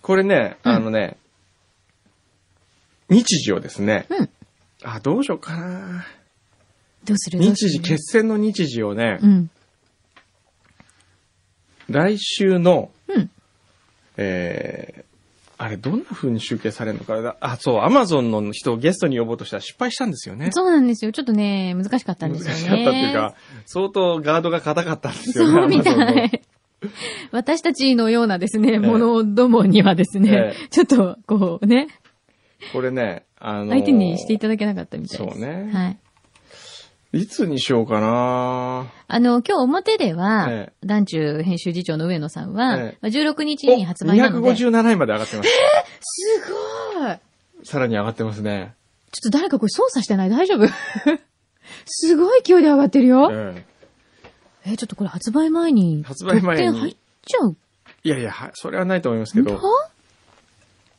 [0.00, 1.18] これね、うんあのね、
[3.10, 4.30] 日時をですね、うん。
[4.82, 6.06] あ、どうしようかな。
[7.04, 7.38] どうする？
[7.40, 9.50] 日時、決戦の日時をね、うん。
[11.88, 13.30] 来週の、うん。
[14.16, 15.09] えー、
[15.62, 17.36] あれ、どんな風に集計されるのかな？
[17.38, 20.48] あ、そう、アマゾンの人をゲストに呼ぼうとしたら失敗したんですよね。
[20.52, 21.12] そうなんですよ。
[21.12, 22.82] ちょっとね、難しかったん難ですよね。
[22.82, 23.34] しかったっていうか、
[23.66, 25.76] 相当ガードが硬かったんですそよね。
[25.76, 25.92] うみた
[26.24, 26.42] い。
[27.30, 31.88] 私たちのようなですね、えものどもにはですね、えちょっと、こうね、
[32.72, 35.38] これね、あのー相手にしていただけなかったみたいです。
[35.38, 35.98] そうねはい。
[37.12, 38.86] いつにしようかな。
[39.08, 45.48] あの、今日表では、え団中編集次長の上野さんは、えまあ16日おに発売なので、す257位まで上がってます。
[47.02, 47.18] ごい。
[47.64, 48.74] さらに上がってますね。
[49.10, 50.30] ちょっと誰かこれ操作してない？
[50.30, 50.68] 大丈夫？
[51.86, 53.28] すごい勢いで上がってるよ。
[53.32, 53.64] え
[54.66, 56.66] え、ちょっとこれ発売前に、発売前に。
[56.66, 56.96] 特典入っ
[57.26, 57.56] ちゃう？
[58.04, 59.60] えいやいや、はそれはないと思いますけど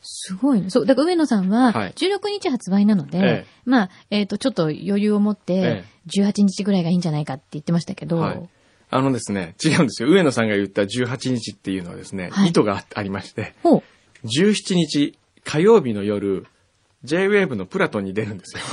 [0.02, 0.70] すごいね。
[0.70, 8.50] そう、だから上野さんは、はい16日発売なので、ええまあ、えっ、と、ちょっと余裕を持ってえ、18日ぐらいがいいんじゃないかって言ってましたけど、はい。
[8.90, 10.10] あのですね、違うんですよ。
[10.10, 13.84] 上野さんが言った18日っていうのはですね、はい意図があありまして、ほう。
[14.26, 16.46] 17日火曜日の夜、
[17.04, 18.62] J-Wave のプラトンに出るんですよ。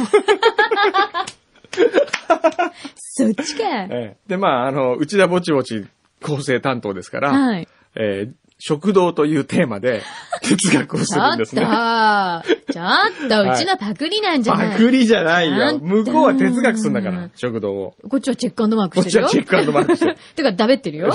[2.96, 3.64] そっちか。
[3.90, 5.86] ええで、まあ、あの、内田ぼちぼち
[6.22, 7.68] 構成担当ですから、はい。
[7.94, 10.02] えー食堂というテーマで
[10.42, 11.62] 哲学をすちょっと、るんですね。
[11.62, 15.78] ちょっと、うちのパクリなんじゃない、パクリじゃないよ。
[15.78, 17.94] 向こうは哲学すんだから、食堂を。
[18.08, 19.28] こっちはチェックマークこっしてるよ。
[19.28, 20.16] ちはチェックマークしてる。
[20.34, 21.14] てか、だべってるよ。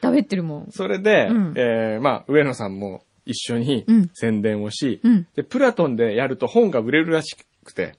[0.00, 0.66] だべってるもん。
[0.70, 5.26] それで、うんえーまあ、上野さんも一緒にうん宣伝をし、うん。
[5.34, 7.94] で、プラトンでやると本が売れるらしくて。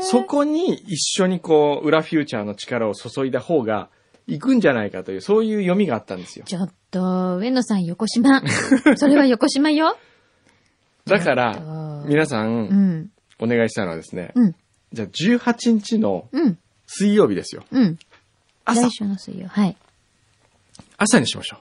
[0.00, 3.88] そこに一緒にこう、裏フューチャーの力を注いだ方が
[4.26, 6.44] 行くんじゃないかという、そういう読みがあったんですよ。
[6.44, 8.42] ちょっと、上野さん横島。
[8.96, 9.96] それは横島よ。
[11.04, 13.10] だからと、皆さ、うんん。
[13.38, 14.54] お願いしたのはですね、うん。
[14.92, 16.58] じゃあ18日のうん。
[16.86, 17.64] 水曜日ですよ。
[17.70, 17.98] うん。
[18.64, 19.48] 朝来、週の水曜。
[19.48, 19.76] はい。
[20.98, 21.58] 朝にしましょ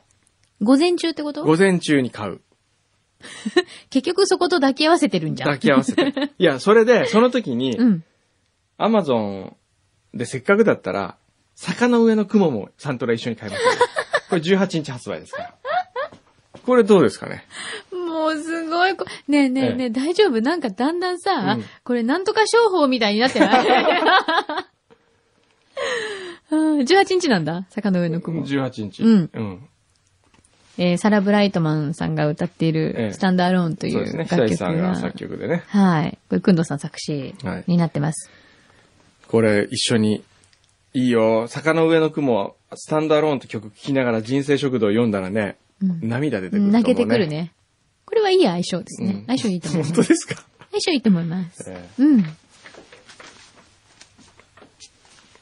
[0.61, 1.33] 午前中ってこう。
[1.33, 1.43] と？
[1.45, 2.41] 午前中に買う。
[3.89, 5.49] 結局そこと抱き合わせてるんじゃん。
[5.49, 6.31] 抱き合わせて。
[6.37, 8.03] いや、それで、その時に、うん。
[8.77, 9.55] アマゾン
[10.13, 11.17] でせっかくだったら、
[11.55, 13.63] 坂の上の雲もサントラ一緒に買います、
[14.29, 15.53] これ18日発売ですから。
[16.65, 17.45] これどうですかね？
[17.91, 19.05] もうすごいこ。
[19.27, 20.41] ねえねえねえ、え大丈夫？
[20.41, 23.65] なんかだんだんさ、うんこれなんとか商法みたいになってない？
[26.51, 27.65] うん ?18 日なんだ？
[27.69, 28.45] 坂の上の雲。
[28.45, 29.03] ?18 日。
[29.03, 29.67] うんうん。
[30.77, 34.23] えーサラ・ブライトマンさんが歌っていえる、えスタンドアローンというそうですね。
[34.23, 34.95] 楽曲久石さんがが。
[34.95, 35.63] 作曲でね。
[35.67, 36.17] はい。
[36.29, 38.29] これ、くんどさん作詞はいになってます。
[39.27, 40.23] これ一緒に、
[40.93, 41.47] いいよ。
[41.47, 46.71] 坂の上の雲、スタンドアローンって曲聴きながら人生食堂を読んだらね、うん涙出てくるね。
[46.71, 47.27] 泣けてくる。
[47.27, 47.51] ね。
[48.05, 49.11] これはいい相性ですね。
[49.11, 49.93] うん相性いいと思います。
[49.93, 50.35] 本当ですか、
[50.71, 51.71] 相性いいと思います。
[51.71, 52.25] えうん。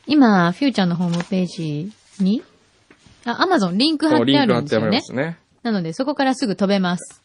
[0.07, 2.43] 今、フューチャーのホームページに、
[3.25, 5.21] あ、アマゾンリンクえ貼ってあリンク貼ってあるんですよね。
[5.21, 5.37] りますね。
[5.61, 7.21] なので、そこからすぐ飛べます。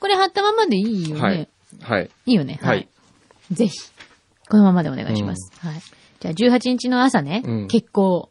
[0.00, 1.22] これ貼ったままでいいよね。
[1.22, 1.48] はい。
[1.80, 2.10] はい。
[2.26, 2.58] いいよね。
[2.62, 2.88] はい。
[3.52, 3.78] ぜひ。
[4.48, 5.52] このままでお願いします。
[5.60, 5.80] はい。
[6.20, 8.30] じゃあ、18日の朝ね、うん結構。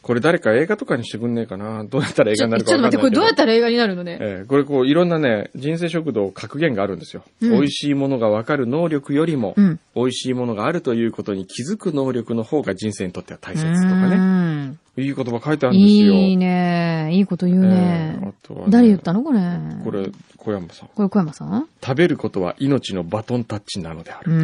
[0.00, 1.84] これ誰か映画とかにしてくんねえかな？
[1.84, 4.18] どうやったら映画になるかちょっと待って、これどうやったらら映画になるのね？
[4.20, 7.24] ええこれこう、いろんなね、人生食堂格言があるんですよ。
[7.42, 9.80] うん美味しいものがわかる能力よりも、うん。
[9.94, 14.16] 美味しいものがあるということに気づく能力の方が人生にとっては大切とかうね。
[14.16, 14.78] ん。
[14.96, 16.14] いい言葉書いてあるんですよ。
[16.14, 17.10] いいね。
[17.12, 18.18] いいこと言うね。
[18.22, 19.40] えーあとはね誰言ったのこれ？
[19.84, 20.88] これ、小山さん。
[20.88, 21.68] これ小山さん？
[21.84, 24.32] 食べることは命のバトンタッチなのであうる。
[24.32, 24.36] ー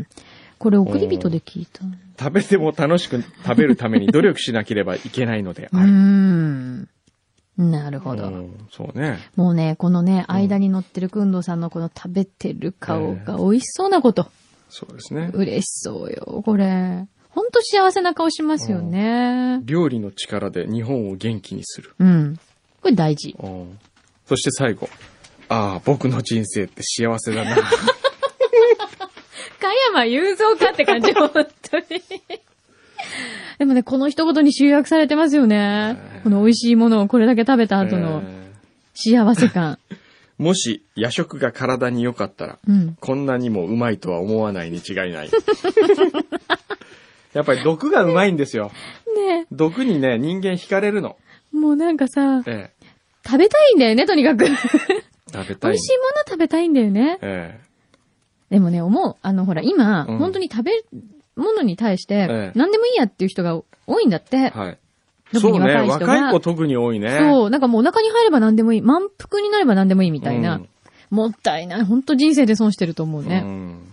[0.00, 0.06] ん。
[0.58, 1.82] これ送り人で聞いた。
[2.18, 5.86] 食べても楽しく食べるために努力しなければいけないのである。
[5.86, 6.88] ん。
[7.56, 8.24] なるほど。
[8.24, 9.18] うんそうね。
[9.36, 14.28] もうね、このね、間に乗ってるくんどうさんのこの食べてる顔が美味しそうなこと。
[14.68, 15.30] そうですね。
[15.32, 17.06] 嬉しそうよ、これ。
[17.30, 19.60] ほんと幸せな顔しますよね。
[19.64, 21.94] 料理の力で日本を元気にする。
[21.98, 22.38] うん。
[22.80, 23.36] これ大事。
[23.38, 23.78] うん
[24.26, 24.88] そして最後。
[25.48, 27.56] ああ、僕の人生って幸せだな。
[29.60, 31.84] 加山雄三かって感じ、 本当に。
[33.58, 35.96] でもね、この一言に集約されてますよね。
[36.24, 38.52] この美味しいものをこれだけ食べた後のえ
[38.94, 39.78] 幸せ感。
[39.90, 39.96] ー
[40.42, 42.96] もし夜食が体に良かったら、うん。
[43.00, 45.30] こんなにもうまいとは思わないに違いない。
[47.32, 48.70] やっぱり毒がうまいんですよ。
[49.14, 51.16] ね毒にね、人間惹かれるの。
[51.52, 52.70] もうなんかさ、え
[53.24, 54.44] 食べたいんだよね、とにかく。
[54.44, 54.48] え
[55.32, 55.72] 食べたい。
[55.72, 57.18] 美味しいもの食べたいんだよね。
[57.22, 57.60] え
[58.50, 59.16] でもね、思う。
[59.22, 60.72] あの、ほら、今、うん本当に食べ
[61.36, 64.48] 物に対してええ、何でもいいやっていう人が多いんだってえ。
[64.50, 64.78] はい。
[65.32, 67.18] 特にそうね、若い人が若い子特に多いね。
[67.18, 68.82] そう、なんかもうお腹に入れば何でもいい。
[68.82, 70.56] 満腹になれば何でもいいみたいな。
[70.56, 70.68] うん
[71.08, 71.84] もったいない。
[71.84, 73.42] 本当人生で損してると思うね。
[73.44, 73.92] うん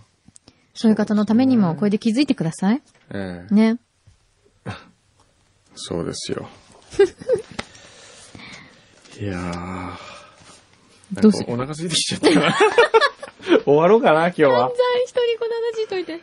[0.74, 2.82] そういう方のためにも、これで気づいてください。
[3.12, 3.78] ええね。
[5.76, 6.48] そうですよ。
[9.20, 11.20] いやー。
[11.22, 11.52] どうする？
[11.52, 12.56] お腹空いてきちゃったな。
[13.64, 14.50] 終わろうかな、今日は。
[14.50, 14.68] じゃあ
[15.04, 16.20] 一人この話しといて。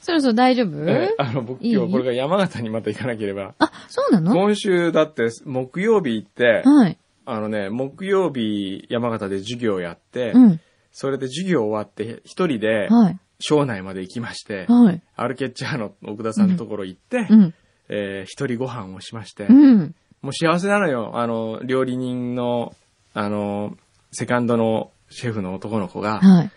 [0.00, 3.54] そろそろ大丈夫、ええあの、僕今日これが山形にまた行かなければ。
[3.58, 4.32] あ、そうなの？
[4.34, 6.98] 今週だって木曜日行って、はい。
[7.24, 10.60] あのね、木曜日山形で授業やって、うん。
[10.90, 13.18] それで授業終わって一人ではい。
[13.44, 15.02] 省内まで行きまして、はい。
[15.16, 17.54] アルケッチャーの奥田さんのところ行って、うん。
[17.88, 19.94] えー一人ご飯をしまして、うん。
[20.22, 21.12] もう幸せなのよ。
[21.14, 22.72] あの、料理人の、
[23.14, 23.76] あの、
[24.12, 26.50] セカンドのシェフの男の子が、はい。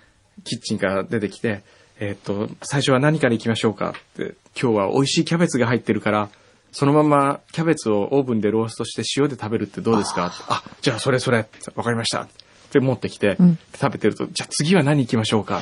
[0.43, 1.63] キッチンから出てきて、
[1.99, 6.29] えーっと、最初は何から行きましょうかって、今日は美味しいキャベツが入ってるから、
[6.71, 10.33] そのままキャベツをオーブンでローストして塩で食べるってどうですか？
[10.49, 12.23] あじゃあそれそれ、わかりました。
[12.23, 12.27] っ
[12.69, 13.57] て持ってきて、うん。
[13.79, 15.61] 食べてると、じゃあ次は何行きましょうか？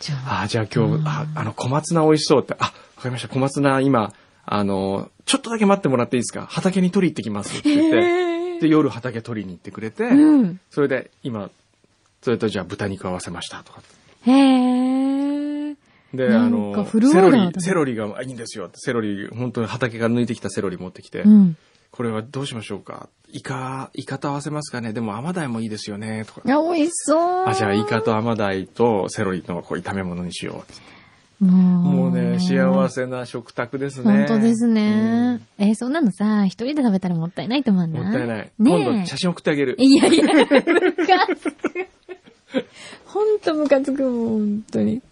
[0.00, 3.28] じゃあ、あじゃあ今日、あ、あの、小松菜美味しそうって、あ、わかりました。
[3.28, 4.14] 小松菜今、
[4.46, 6.46] あの、ちょっとだけ待ってもらっていいですか？
[6.48, 10.60] 畑に取り行ってきますって言って、で、夜畑取りに行ってくれて、うん。
[10.70, 11.50] それで今、
[12.22, 13.82] それとじゃあ豚肉合わせましたとか。
[14.26, 15.76] へー。
[16.14, 18.70] で、あの、セロリ、セロリがあいいんですよ。
[18.74, 21.56] セロリ、本当に畑から抜いてきたセロリ持ってきて、うん。
[21.92, 26.42] これはどうしましょうかイカ、イカと合わせますかねでも甘鯛もいいですよねとか。
[26.44, 27.48] あ、美味しそう。
[27.48, 30.64] あ、じゃあイカと甘鯛とセロリのこう炒め物にしよ
[31.40, 31.44] う。
[31.44, 31.50] も
[31.90, 31.94] う。
[31.94, 34.26] もうね、幸せな食卓ですね。
[34.26, 35.46] 本当ですうねん。
[35.58, 38.00] えーそんなのさ、一人で食べたらもったいないと思うんだ。
[38.00, 38.38] もったいない。
[38.38, 39.76] ね今度写真送ってあげる。
[39.78, 41.86] いやいや、ムカつく。
[43.06, 45.02] ほんとムカつくもん、本当に。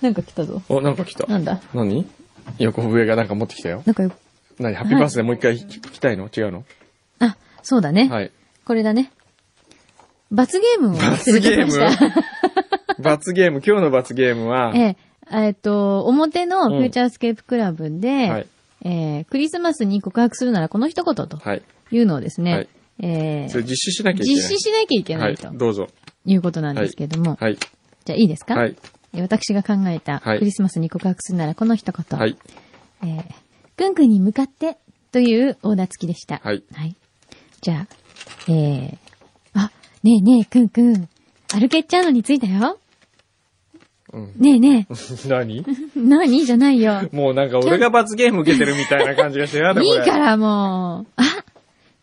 [0.00, 0.62] なんか来たぞ。
[0.68, 1.26] お、なんか来た。
[1.26, 1.60] なんだ？
[1.74, 2.06] 何？
[2.58, 3.82] 横笛がなんか持ってきたよ。
[3.86, 4.10] なんかよ、
[4.58, 4.74] 何？
[4.74, 6.28] ハッピーバースデーもう一回聞きたいの？
[6.36, 6.64] 違うの？
[7.20, 8.08] あ、そうだね。
[8.08, 8.32] はい。
[8.64, 9.12] これだね。
[10.30, 11.72] 罰ゲームを罰ゲーム？
[13.02, 14.96] 罰ゲーム、今日の罰ゲームは、 ええ、
[15.30, 18.46] えっと、表のフューチャースケープクラブで、はい
[18.84, 21.62] えークリスマスに告白するならこの一言とはい。
[21.92, 22.68] いうのをですね、はい
[23.00, 24.42] えーそれ実施しなきゃいけない。
[24.42, 25.56] 実施しなきゃいけないとはい。
[25.56, 25.86] どうぞ。
[26.24, 27.56] いうことなんですけども、はい。
[28.04, 28.76] じゃあいいですか、はい。
[28.78, 32.18] えー私が考えたはいクリスマスに告白するならこの一言。
[32.18, 32.38] はい。
[33.02, 33.24] えー、
[33.76, 34.78] くんくんに向かって
[35.10, 36.40] というオーダー付きでした。
[36.42, 36.62] はい。
[36.72, 36.96] はい。
[37.60, 37.86] じゃあ、
[38.48, 38.96] えー、
[39.52, 39.70] あ、
[40.02, 41.08] ねえねえ、くんくん。
[41.54, 42.78] アルケッチャーノに着いたよ。
[44.14, 44.32] うん。
[44.38, 44.86] ねえね
[45.26, 45.64] 何え。
[45.94, 46.44] 何？
[46.46, 47.08] じゃないよ。
[47.12, 49.82] もうなんか俺が罰ゲーム受けてるみたいな感じがしてやだ。
[49.82, 51.06] いいからもう。
[51.16, 51.44] あ、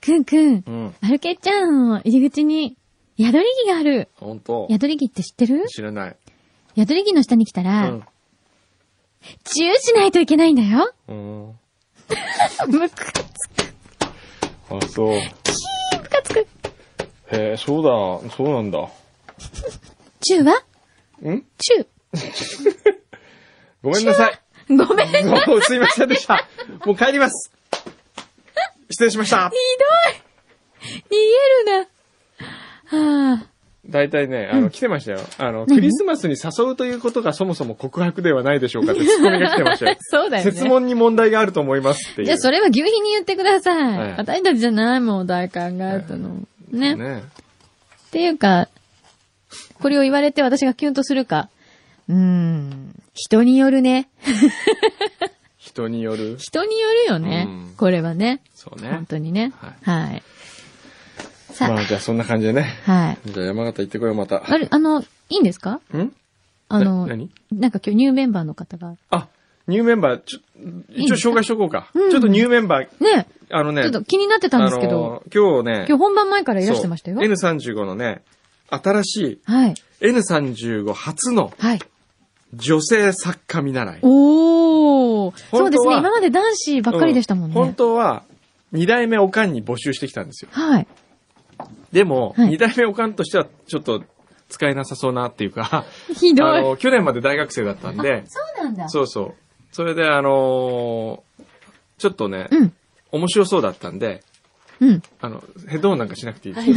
[0.01, 0.63] くんくん。
[0.65, 0.93] うん。
[1.01, 2.77] アルケッチャーノの入り口に
[3.19, 4.08] 宿り木がある。
[4.15, 5.65] 本当宿り木って知ってる？
[5.67, 6.15] 知らない。
[6.77, 8.08] 宿り木の下に来たうら、ん。
[9.43, 10.93] チューしないといけないんだよ。
[11.10, 11.60] うん。
[12.69, 13.05] むく、
[14.69, 15.08] あ、そう。
[15.12, 15.19] む
[16.10, 16.39] かつく。
[16.39, 17.84] へえ、そう
[18.23, 18.29] だ。
[18.36, 18.88] そうなんだ。
[20.21, 20.53] チューは
[21.29, 21.45] ん？
[21.58, 21.88] チュ
[23.84, 24.39] ごめんなさい。
[24.69, 24.88] ー。
[24.88, 25.08] ごめん。
[25.08, 25.62] ひどい。
[25.62, 26.47] すいませんでした。
[26.86, 27.51] もう帰ります。
[28.89, 29.51] 失礼しました。
[29.51, 29.51] 逃
[31.12, 31.88] げるな。
[32.89, 33.45] はあ。
[33.88, 35.19] 大体ね、あの、来てましたよ。
[35.38, 39.97] あの、クリスマスに誘うということがそもそも告白ではないでしょうかってツッコミが来てましたよ。
[39.99, 40.52] そうだよね。
[40.52, 42.25] 質問に問題があると思いますっていう。
[42.25, 43.97] じゃあそれは牛皮に言ってください。
[43.97, 46.41] はい私たちじゃないもん、大考えたの。
[46.71, 46.95] ね。
[46.95, 47.23] ね。
[48.08, 48.67] っていうか、
[49.80, 51.49] これを言われて私がキュンとするか。
[52.10, 54.10] うーん、人によるね。
[55.58, 56.36] 人による。
[56.41, 57.45] 人によるよね。
[57.47, 58.41] うんこれはね。
[58.56, 59.06] そうね本。
[59.06, 59.54] 当にね。
[59.58, 60.23] ははい。
[61.60, 62.63] さあ、まあじゃあそんな感じでね。
[62.86, 63.17] はい。
[63.26, 64.41] じゃあ山形行ってこようまた。
[64.45, 65.82] あれ、あの、いいんですか？
[65.93, 66.12] ん？
[66.69, 67.30] あの、な何？
[67.52, 68.95] なんか今日ニューメンバーの方が。
[69.10, 69.28] あ、
[69.67, 70.39] ニューメンバー、ちょ、
[70.95, 71.89] 一応紹介しとこうか。
[71.93, 77.28] うんちょっとニューメンバー、ね、あのね、ちょっと気になってたんですけど、今日ね、今日本番前からいらしてましたよそう。
[77.28, 78.22] N35 のね、
[78.69, 79.76] 新しいはい。
[80.02, 81.80] N35 初のはい。
[82.54, 84.00] 女性作家見習い。
[84.02, 85.38] おー。
[85.52, 85.98] そうですね。
[85.98, 87.56] 今まで男子ばっかりでしたもんね。
[87.56, 88.24] う本当は、
[88.72, 90.50] 二代目おかんに募集してきたんですよ。
[90.52, 90.88] はい。
[91.91, 94.04] でも、はい二代目おかんとしてはちょっと
[94.49, 96.60] 使えなさそうなっていうか、 ひどい。
[96.60, 98.89] あの、去年まで大学生だったんで、そうなんだ。
[98.89, 99.34] そうそう。
[99.71, 101.43] それであのー
[101.99, 102.73] ちょっとね、うん。
[103.12, 104.23] 面白そうだったんで、
[104.80, 105.02] うん。
[105.19, 106.69] あの、ヘッドホンなんかしなくていいです。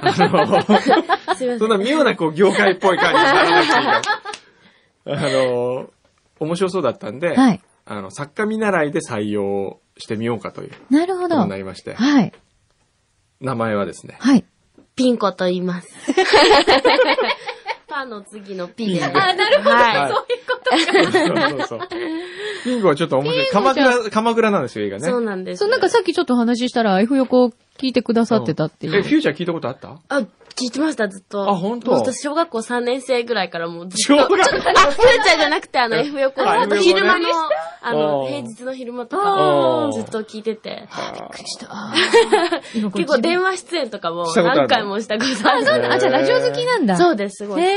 [0.00, 1.58] あの、 すいませ。
[1.58, 4.02] そんなん妙なこう業界っぽい感じにならなくていいか
[5.04, 5.28] ら。
[5.28, 5.90] あの、
[6.40, 7.60] 面白そうだったんで、はい。
[7.84, 11.44] あの、作家見習いで採用してみようかというなるほど。
[11.44, 12.32] になりまして、はい。
[13.40, 14.44] 名前はですね、はい。
[15.00, 15.88] ピンコと言います。
[17.88, 19.70] パの次のピンであ、なるほど。
[19.70, 21.56] はいそういうことか。
[21.58, 21.88] そうそうそう。
[22.64, 23.48] ピンクはちょっと面白い。
[23.48, 25.08] 鎌倉、鎌倉なんですよ、映画ね。
[25.08, 25.60] そうなんです。
[25.60, 27.52] そう、なんかさっきちょっと話したら F 横聞
[27.88, 29.02] いてくださってたっていえ、う。
[29.02, 29.96] フューチャー聞いたことあった？
[30.08, 30.22] あ、
[30.54, 31.48] 聞いてました、ずっと。
[31.48, 31.92] あ本当？
[31.92, 33.98] もう私、小学校3年生ぐらいからもうずっと。
[33.98, 34.34] 小学校？
[34.34, 37.28] あ、フューチャーじゃなくて、あの、F 横あの、あと昼間の、
[37.82, 40.86] あの、平日の昼間とあか、ーずっと聞いてて。
[40.90, 41.92] あ
[42.94, 45.64] 結構電話出演とかも何回もしたことある。
[45.64, 46.96] ーあ、じゃあラジオ好きなんだ。
[46.96, 47.62] そうです、すごい。
[47.62, 47.72] へへ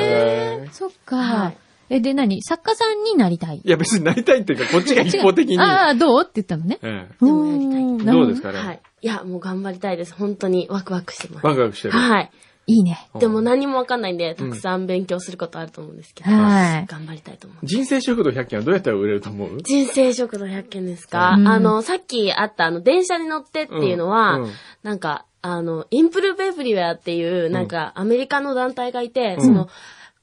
[0.66, 1.18] え、そっか。
[1.18, 1.58] はい
[1.90, 2.42] え、で何？
[2.42, 3.62] 作家さんになりたい？
[3.64, 5.60] いや、別になりたいっていうか、こっちが一方的に。
[5.60, 6.22] ああ、どう？
[6.22, 6.80] って言ったのね。
[6.82, 8.82] えでもやりたいうんえどうですかね、はい。
[9.02, 10.14] いや、もう頑張りたいです。
[10.16, 11.46] 本当にワクワクしてます。
[11.46, 11.94] ワクワクしてる。
[11.94, 12.32] はい。
[12.66, 13.10] いいね。
[13.20, 16.86] でも何もわかんないんで、たくさん勉強することあると思うんですけど、はい。
[16.86, 17.66] 頑張りたいと思う。
[17.66, 19.62] 人生食堂100件はどうやったら売れると思う？
[19.62, 21.48] 人生食堂100件ですか、うん。
[21.48, 24.44] あの、さっきあったあの、電車に乗ってっていうのは、うん。
[24.44, 24.52] うん
[24.84, 29.46] なんか、あの、インプルーブエブリウェアっていう、なんか、アメリカの団体がいて、うん。
[29.46, 29.70] その、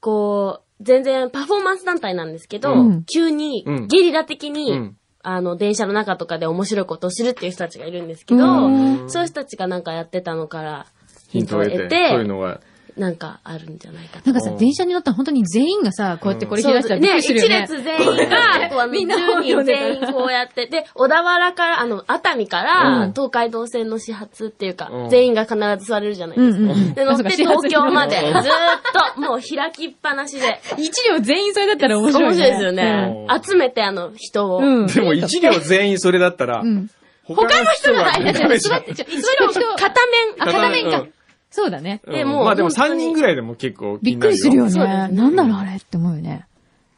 [0.01, 3.05] こう、全然パフォーマンス団体なんですけど、うん。
[3.05, 4.97] 急にうん、ゲリラ的に、うん。
[5.23, 8.71] あの、電車の中とかで面白いことをするっていう人たちがいるんですけど、う
[9.05, 9.11] ん。
[9.11, 10.87] そういう人たちがなんかやってたのから、
[11.31, 12.61] ヒントを得て、そういうのは。
[12.97, 17.65] なんかあるんじゃないかとなんかさう、ん電車に乗ったら本当に全員がさ、こうやってこれ開したらびっくりするよね。
[17.65, 26.75] 一列全員が、みんな10人全員こうやって、で、小田原から、あの、熱海かうらん、東海道線の始発っていうかう、ん全員が必ず座れるじゃないですか。
[26.95, 28.33] で、乗って東京まで、ずっ
[29.15, 30.61] と、もう開きっぱなしで。
[30.77, 32.27] 一両全員それだったら面白いね。
[32.29, 33.35] 面白いですよねう。
[33.39, 34.59] ん集めて、あの、人を。
[34.59, 34.87] うん。
[34.89, 36.91] でも一両全員それだったら、うん。
[37.25, 38.81] 他の人がいやダメじゃん。
[38.81, 41.13] 座って一応、片面、あ、片面かうん。
[41.51, 42.01] そうだね。
[42.07, 44.71] うんでもうまあでも3本当に人ぐらいでも結構気びっくになるりするよね。
[44.71, 46.47] そうですねなんだろうあれって思うよね。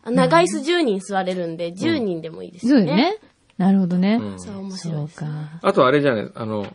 [0.04, 2.80] 長椅子10人座れるんで、10人でもいいですよね。
[2.80, 3.16] そうよね。
[3.58, 4.18] なるほどね。
[4.20, 5.18] うんそう、面そう白いです。
[5.18, 5.26] か。
[5.62, 6.66] あとあれじゃない、あの、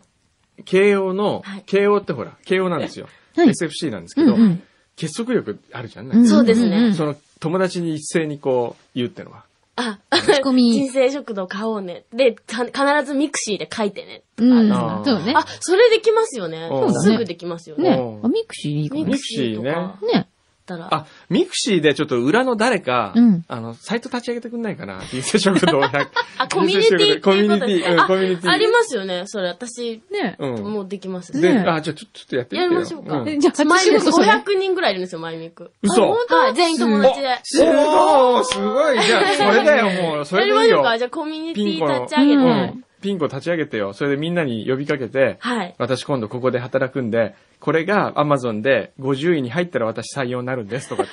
[0.65, 3.05] 慶応のはい、慶応ってほら、慶応なんですよ。
[3.05, 3.13] はい
[3.49, 4.63] SFC なんですけど、うんうん。
[4.95, 6.09] 結束力あるじゃん。
[6.09, 9.43] うんそうですねんんんその友達に一斉にこう言うってのは。
[9.77, 12.05] あ、口コミ人生食堂買おうね。
[12.11, 14.23] で、か必ずミクシーで書いてね。
[14.37, 14.69] うん。
[15.05, 15.33] そうね。
[15.35, 16.93] あ、それできますよねそう。
[16.93, 17.91] だねすぐできますよね。
[18.23, 19.11] あ、ミクシーいいかもね。
[19.11, 19.71] ミクシーね
[20.11, 20.27] ね。
[20.75, 21.01] だったら。
[21.03, 26.07] あ、ミクシーでちょっと裏の誰か、うんあの、サイト立ち上げてくんないかな人生食堂100。
[26.37, 28.51] あ、コミュニティっていうことコミュニティ、うん、あコミュニティ。
[28.51, 29.23] ありますよね。
[29.25, 30.35] それ、私、ね。
[30.39, 30.63] うん。
[30.73, 31.31] もうできます。
[31.39, 32.63] で、ねあ、じゃあちょ、ちょっとやってみてよ。
[32.63, 35.71] やりましょうかんえじゃあ、マイミク初仕事それ500人ぐらいいるんですよ、マイミク。
[35.81, 37.39] 嘘はい、全員友達で。
[37.43, 40.25] すごいすごいじゃあ、それだよ、もう。
[40.25, 40.77] そやれでいいよ。
[40.77, 40.97] りましょうか。
[40.97, 42.86] じゃあ、コミュニティ立ち上げて。
[42.97, 43.93] うんピンコ立ち上げてよ。
[43.93, 45.75] それでみんなに呼びかけて、はい。
[45.77, 51.11] 私今度ここで働くんで、これが Amazon で50位に入ったら私採用になるんですとかって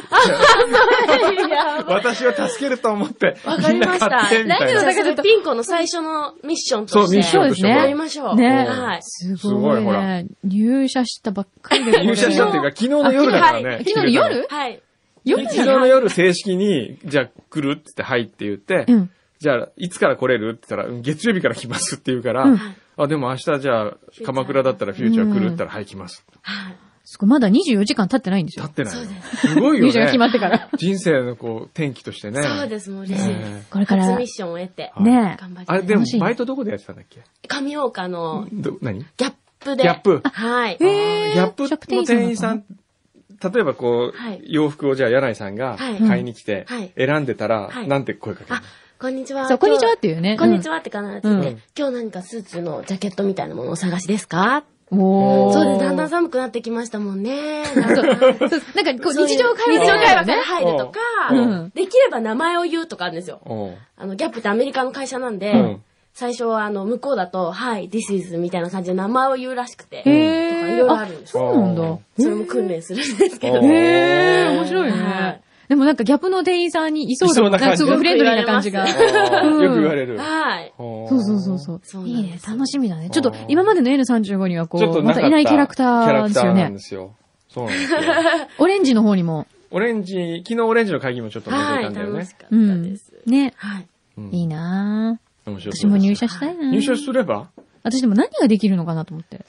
[1.87, 4.93] 私を助けると思って、わかりましたみんな買ってみたいラジオな。
[4.93, 6.99] じゃあ、それピンコの最初のミッションとして。
[6.99, 8.37] そうミッションとしてそうですねやりましょう。
[8.37, 9.03] ねはい。
[9.03, 10.27] すすごごいいほらね。
[10.43, 12.05] 入社したばっかりで。
[12.05, 13.69] 入社したっていうか、昨日の夜だからね。
[13.69, 14.47] はい昨日の夜？
[14.49, 14.83] はい。
[15.25, 19.11] 夜昨日の夜正式に、じゃあ来るって言って、はいって言って、うん。
[19.45, 20.53] じゃあ、いつから来れる？
[20.53, 22.59] って言ったら、うん月曜日から来ますって言うから、うん
[22.97, 26.25] あ、でも明日じゃあ、鎌倉だったらフューチャー来るって言ったら、はい、来ます。
[26.41, 26.77] はい。
[27.05, 28.85] すごい、まだ24時間経ってないんですよ立っ。
[28.87, 29.03] てないの。
[29.05, 30.31] そうですすごいよ入社が決まね。
[30.31, 30.69] ってから。
[30.79, 32.43] 人生のこう、転機としてね。
[32.43, 33.51] そうです、もう嬉しいです。
[33.51, 34.91] えこれから初ミッションを得て。
[34.95, 35.77] はいね頑張りたい。
[35.77, 37.23] あれ、でもバイトどこでやってたんだっけ？
[37.47, 39.01] 上岡のど、何？
[39.01, 39.85] ギギャップで。
[39.85, 40.23] ャップ。
[40.25, 40.79] はい。
[40.79, 42.65] ギャップの店員さん、
[43.53, 48.57] 例えばこう、はい洋服をじゃあ柳井さんがはい買いに来てはい、選んでたら、はいなんて声かけるの？
[48.57, 48.63] あ、
[49.05, 49.47] こんにちは。
[49.49, 50.31] そう、こんにちはっ今ていうね。
[50.33, 54.65] 日こんにちはって必ず言って、うん今日何かスーツのジャケットみたいなものをお探しですか？
[54.91, 55.53] おー。
[55.53, 57.65] そうで、だんだん寒くなってきましたもんね。
[57.77, 60.33] なんかそうなんかこう、日常会話日常会話からね。
[60.43, 61.01] 入るとか、
[61.33, 63.43] うんできれば名前を言うとかあるんですよ。
[63.99, 65.83] あの、ギャップってアメリカの会社なんで、うん
[66.17, 71.99] 最初はあの、向こうだと、はい、this is みたいな感じで名前を言うらしくて、とかいろいろあるんですそうなんだ。
[72.21, 73.59] それも訓練するんですけど。
[73.59, 75.44] へー、面白いはねい。
[75.69, 78.87] でもなんかギャップの店員さんにいそうだもんいそうな感じすごいフレンドリーな感じが。
[78.89, 80.19] よく言われる。
[80.19, 80.73] はい。
[80.79, 82.09] そうそうそうそう。
[82.09, 82.39] いいね。
[82.47, 83.09] 楽しみだね。
[83.11, 86.79] ちょっと今までの N35 にはこう、またいないキャラクターですよキャラクターなんねで。
[86.81, 87.15] すよ。
[87.49, 87.99] そうなんですよ。
[88.59, 89.47] オレンジの方にも。
[89.71, 92.35] オレンジ、昨日オレンジの会議もちょっと見てはい、たんだよね楽し。
[92.35, 93.13] かったうんです。。
[93.27, 93.53] ね。
[93.57, 93.87] はい。
[94.19, 95.51] うんいいなぁ。
[95.51, 97.49] 面白い私も入社したいなぁ入社すれば？
[97.83, 99.45] 私でも何ができるのかなと思って。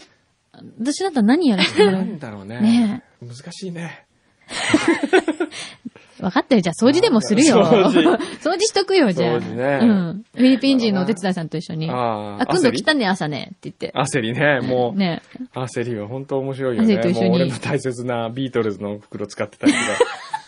[0.80, 2.60] 私だったら何やらせてもらなえるんだろうね。
[2.62, 4.06] ね難しいね。
[6.20, 6.62] 分かったよ。
[6.62, 7.58] じゃあ掃除でもするよ。
[7.66, 9.38] 掃除掃除しとくよ、じゃあ。
[9.38, 10.24] 掃除ねうん。
[10.34, 11.90] フィリピン人のお手伝いさんと一緒に。
[11.90, 13.52] ああ、今度来たね、朝ね。
[13.56, 13.92] って言って。
[13.96, 14.98] 焦りね、もう。
[14.98, 15.22] ね。
[15.54, 16.94] 焦りは本当面白いよね。
[16.94, 19.80] 焦りと一緒にもう俺の大切なビートルズの袋使ってたりと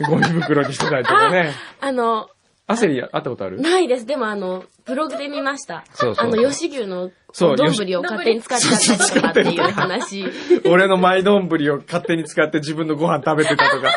[0.06, 1.52] か、 ゴミ袋にしてたりとかね。
[1.82, 2.30] あの、
[2.68, 3.62] 焦り会ったことある？
[3.62, 4.06] ないです。
[4.06, 5.84] でもあの、ブログで見ました。
[5.94, 10.26] そうそうあの、吉牛のそう丼を勝手に使っちゃったりとかっていう話。
[10.66, 13.90] 俺のマイ丼を勝手に使って自分のご飯食べてたとか。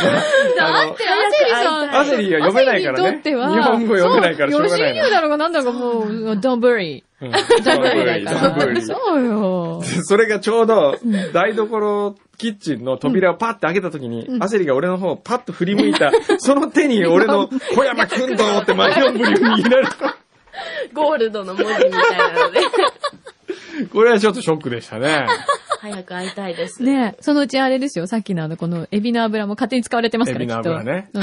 [0.60, 1.96] あのアセリさん。
[1.96, 3.20] アセリは読めないからね。
[3.22, 7.02] 日本語読めないからしょうがないのそう吉牛だろうがなんだろうがもう、don't worry.
[7.20, 8.80] うん don't worry だから。
[8.82, 9.82] そうよ。
[9.82, 10.96] それがちょうど、
[11.32, 20.16] 台所、キッチンの扉をパッて開けた時に、アセリが俺の方をパッと振り向いた、その手に俺の 小山くんどうってマイオンブリを握られた。
[20.92, 22.60] ゴールドの文字みたいなので、
[23.92, 25.26] これはちょっとショックでしたね。
[25.80, 26.82] 早く会いたいです。
[26.82, 28.06] ねそのうちあれですよ。
[28.06, 30.78] さっきのあの、このエビの油も勝手に使われてますから、エビのきっと。
[30.78, 31.18] 油ねう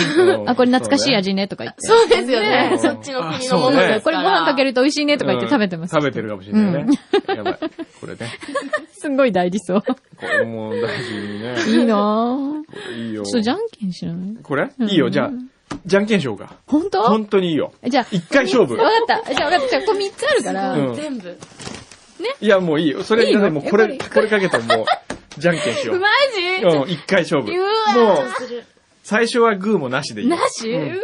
[0.46, 0.50] ん。
[0.50, 1.82] あ、これ懐かしい味ね、とか言って。
[1.86, 2.78] そうですよねね。
[2.80, 4.02] そっちの国のものですから。
[4.02, 5.96] これご飯かけると美味しいね、とか言って食べてます。
[5.96, 7.00] うん食べてるかもしれないね。
[7.28, 7.60] やばい。
[8.02, 8.20] これね。
[8.98, 9.82] すんごい大事そう。
[9.84, 11.56] これも大事にね。
[11.68, 12.98] いいなぁ。
[12.98, 13.24] いいよ。
[13.24, 14.16] ちょっとじゃんけんしない？
[14.42, 14.70] これ？
[14.80, 15.32] いいよ、じゃあ、
[15.86, 16.56] じゃんけんしようか。
[16.66, 17.04] 本当？
[17.04, 17.74] 本当にいいよ。
[17.88, 18.90] じゃあ、一回勝負わ。
[19.08, 19.34] かった。
[19.36, 19.68] じゃあわかった。
[19.70, 20.74] じゃあ、これ3つあるから。
[20.74, 21.38] うん全部。
[22.42, 23.04] いや、もういいよ。
[23.04, 23.42] それいいの？
[23.42, 24.86] でもうこれ、やっぱりこれかけたらもう、
[25.40, 26.00] じゃんけんしよう。
[26.02, 26.64] マジ？
[26.66, 27.52] うん、一回勝負。
[27.52, 28.34] もう、
[29.04, 30.28] 最初はグーもなしでいい。
[30.28, 31.00] なし、うん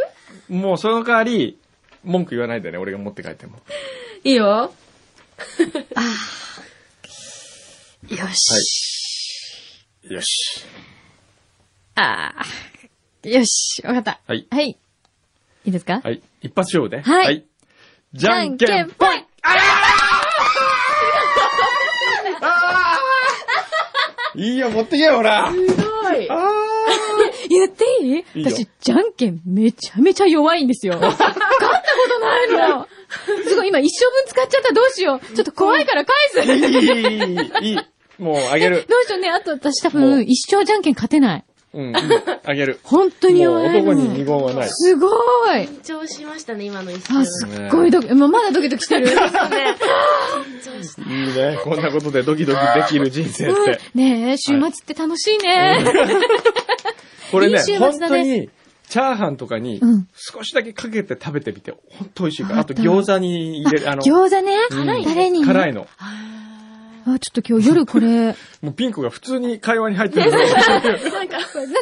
[0.49, 1.57] もうその代わり、
[2.03, 3.59] 文句言わないでね、俺が持って帰っても。
[4.25, 4.45] いいよ。
[8.09, 8.99] よはし。
[10.09, 10.13] い。
[10.13, 10.65] よし。
[11.95, 13.27] ああ。
[13.27, 13.81] よし。
[13.85, 14.19] わかった。
[14.27, 14.45] はい。
[14.51, 14.67] はい。
[14.67, 14.77] い
[15.65, 16.01] いですか？
[16.03, 16.21] はい。
[16.41, 17.01] 一発勝負ね。
[17.03, 17.45] はい
[18.13, 19.21] じゃんけんぽいい
[24.35, 26.29] いいよ、持ってけよ、ほらすごい。
[26.29, 26.51] あ
[27.49, 28.09] 言っていい？
[28.35, 30.97] いいよ私、じゃんけんめちゃめちゃ弱いんですよ。
[30.99, 31.37] 勝ったこ
[32.09, 32.87] とないの。
[33.47, 34.73] すごい、今一生分使っちゃった。
[34.73, 35.35] どうしよう。
[35.35, 36.39] ちょっと怖いから返す。
[36.39, 36.53] ー
[37.61, 37.79] いい、いい、いい。
[38.17, 38.85] もう、あげる。
[38.89, 39.29] どうしようね。
[39.29, 41.45] あと私多分、一生じゃんけん勝てない。
[41.73, 41.95] うん、うん
[42.45, 42.79] あげる。
[42.83, 43.89] 本当に弱いの。
[43.91, 44.69] 男に二言はない。
[44.69, 45.11] すごい。
[45.61, 47.25] 緊張しましたね、今の一あ、瞬。
[47.25, 49.07] すっごいドキ、もうまだドキドキしてる。
[49.07, 49.21] いいね。
[51.63, 53.79] こんなことでドキドキできる人生って。
[53.95, 55.83] ねえ、週末って楽しいね。
[57.31, 58.49] これねいい週末、本当に、
[58.89, 62.59] チャーハンとかにうん、少しだけかけて食べてみて、本当美味しいから。
[62.59, 64.55] あとあと餃子に入れる、あの、餃子ね。
[64.69, 65.47] うんタレにね。
[65.47, 65.87] 辛いの。
[67.05, 70.31] あ、ちょっと今日夜これ、 もうピンクが普通に会話に入ってる。
[70.31, 71.27] なんか、なんか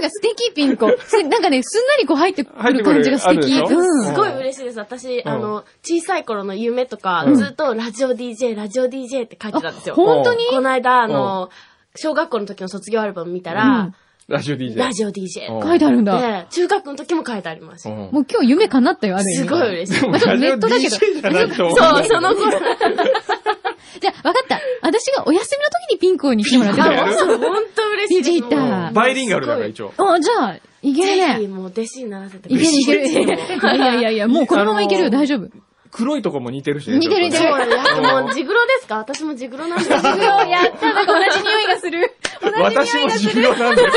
[0.09, 0.99] 素敵ピンク。
[1.05, 3.51] すなんかね、すんなりこう入ってくる感じが素敵。
[3.53, 4.05] うん。
[4.05, 4.79] すごい嬉しいです。
[4.79, 9.95] 私、んあの、小さい頃の夢とか、うんずっとラジオ DJ、ラジオ DJ って書いてたんですよ。
[9.95, 10.45] 本当に？
[10.47, 11.49] この間、あの、
[11.95, 13.91] 小学校の時の卒業アルバム見たら、
[14.27, 14.77] ラジオ DJ。
[14.77, 16.19] ラジオ DJ うん書いてあるんだ。
[16.19, 17.89] で、中学の時も書いてあります。
[17.89, 19.35] うんもう今日夢叶ったよ、ある意味。
[19.37, 20.07] すごい嬉しい。
[20.07, 20.95] まあちょっとネットだけど。
[20.95, 21.77] ラジオ DJ じゃないと思う。
[21.77, 22.51] そう、その頃。
[23.99, 24.59] じゃあ、わかった。
[24.81, 27.17] 私がお休みの時にピンクに来てもらってピンクやるた。
[27.19, 28.29] そう、本当嬉しいです。
[28.31, 29.93] DJ 行ったうんバイリンガルだから一応。
[29.97, 31.47] あ、じゃあ、いけるぜひ、ね。
[31.47, 33.07] もう弟子にならせていけるいける。
[33.09, 35.47] いや いやいやいや、もうこのままいけるよ、あのー大丈夫。
[35.93, 36.99] 黒いとこも似てるしね。
[36.99, 38.95] 似てる似てるもう、ジグロですか？
[38.99, 39.97] 私もジグロなんですよ。
[39.99, 42.15] うわやった、なんか同じ匂いがする。
[42.41, 43.87] 私もジグロなんです。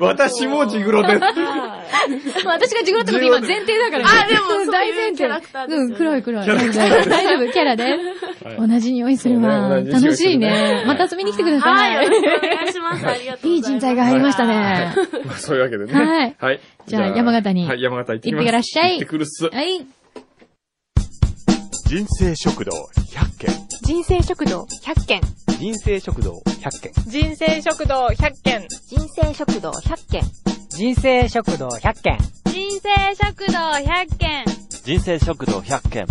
[0.00, 1.20] 私もジグロです。
[2.46, 4.04] 私がジグロってこと今前提だからね。
[4.24, 4.34] あで
[4.64, 5.26] も大前提。
[5.68, 6.46] うん、黒い黒い。
[6.46, 7.84] 大丈夫、キャラで。
[7.84, 7.98] はい
[8.58, 9.68] 同じ匂いするわ。
[9.80, 10.84] 楽しいねね。
[10.86, 12.04] また遊びに来てくだはい、さい。
[12.04, 13.06] よろしくお願いします。
[13.06, 13.80] ありがとういいございます。
[13.80, 14.94] 人材が入りましたね。
[15.24, 15.92] まあ そういうわけでね。
[15.92, 16.60] はいはい。
[16.86, 18.44] じゃあ山形にはい、山形行ってき行ます。
[18.44, 19.48] ってらっしゃい行ってくるっす。
[19.48, 19.86] はい。
[21.86, 22.70] 人生食堂
[23.12, 23.50] 100件
[23.84, 25.20] 人生食堂100件
[25.60, 30.22] 人生食堂100件人生食堂100件人生食堂100件
[30.76, 32.18] 人生食堂100件
[32.52, 34.44] 人生食堂100件
[34.84, 36.06] 人生食堂100件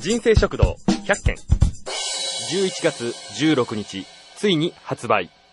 [0.00, 0.76] 人生食堂
[1.06, 1.34] 100件
[2.50, 5.43] 11月16日ついに発売。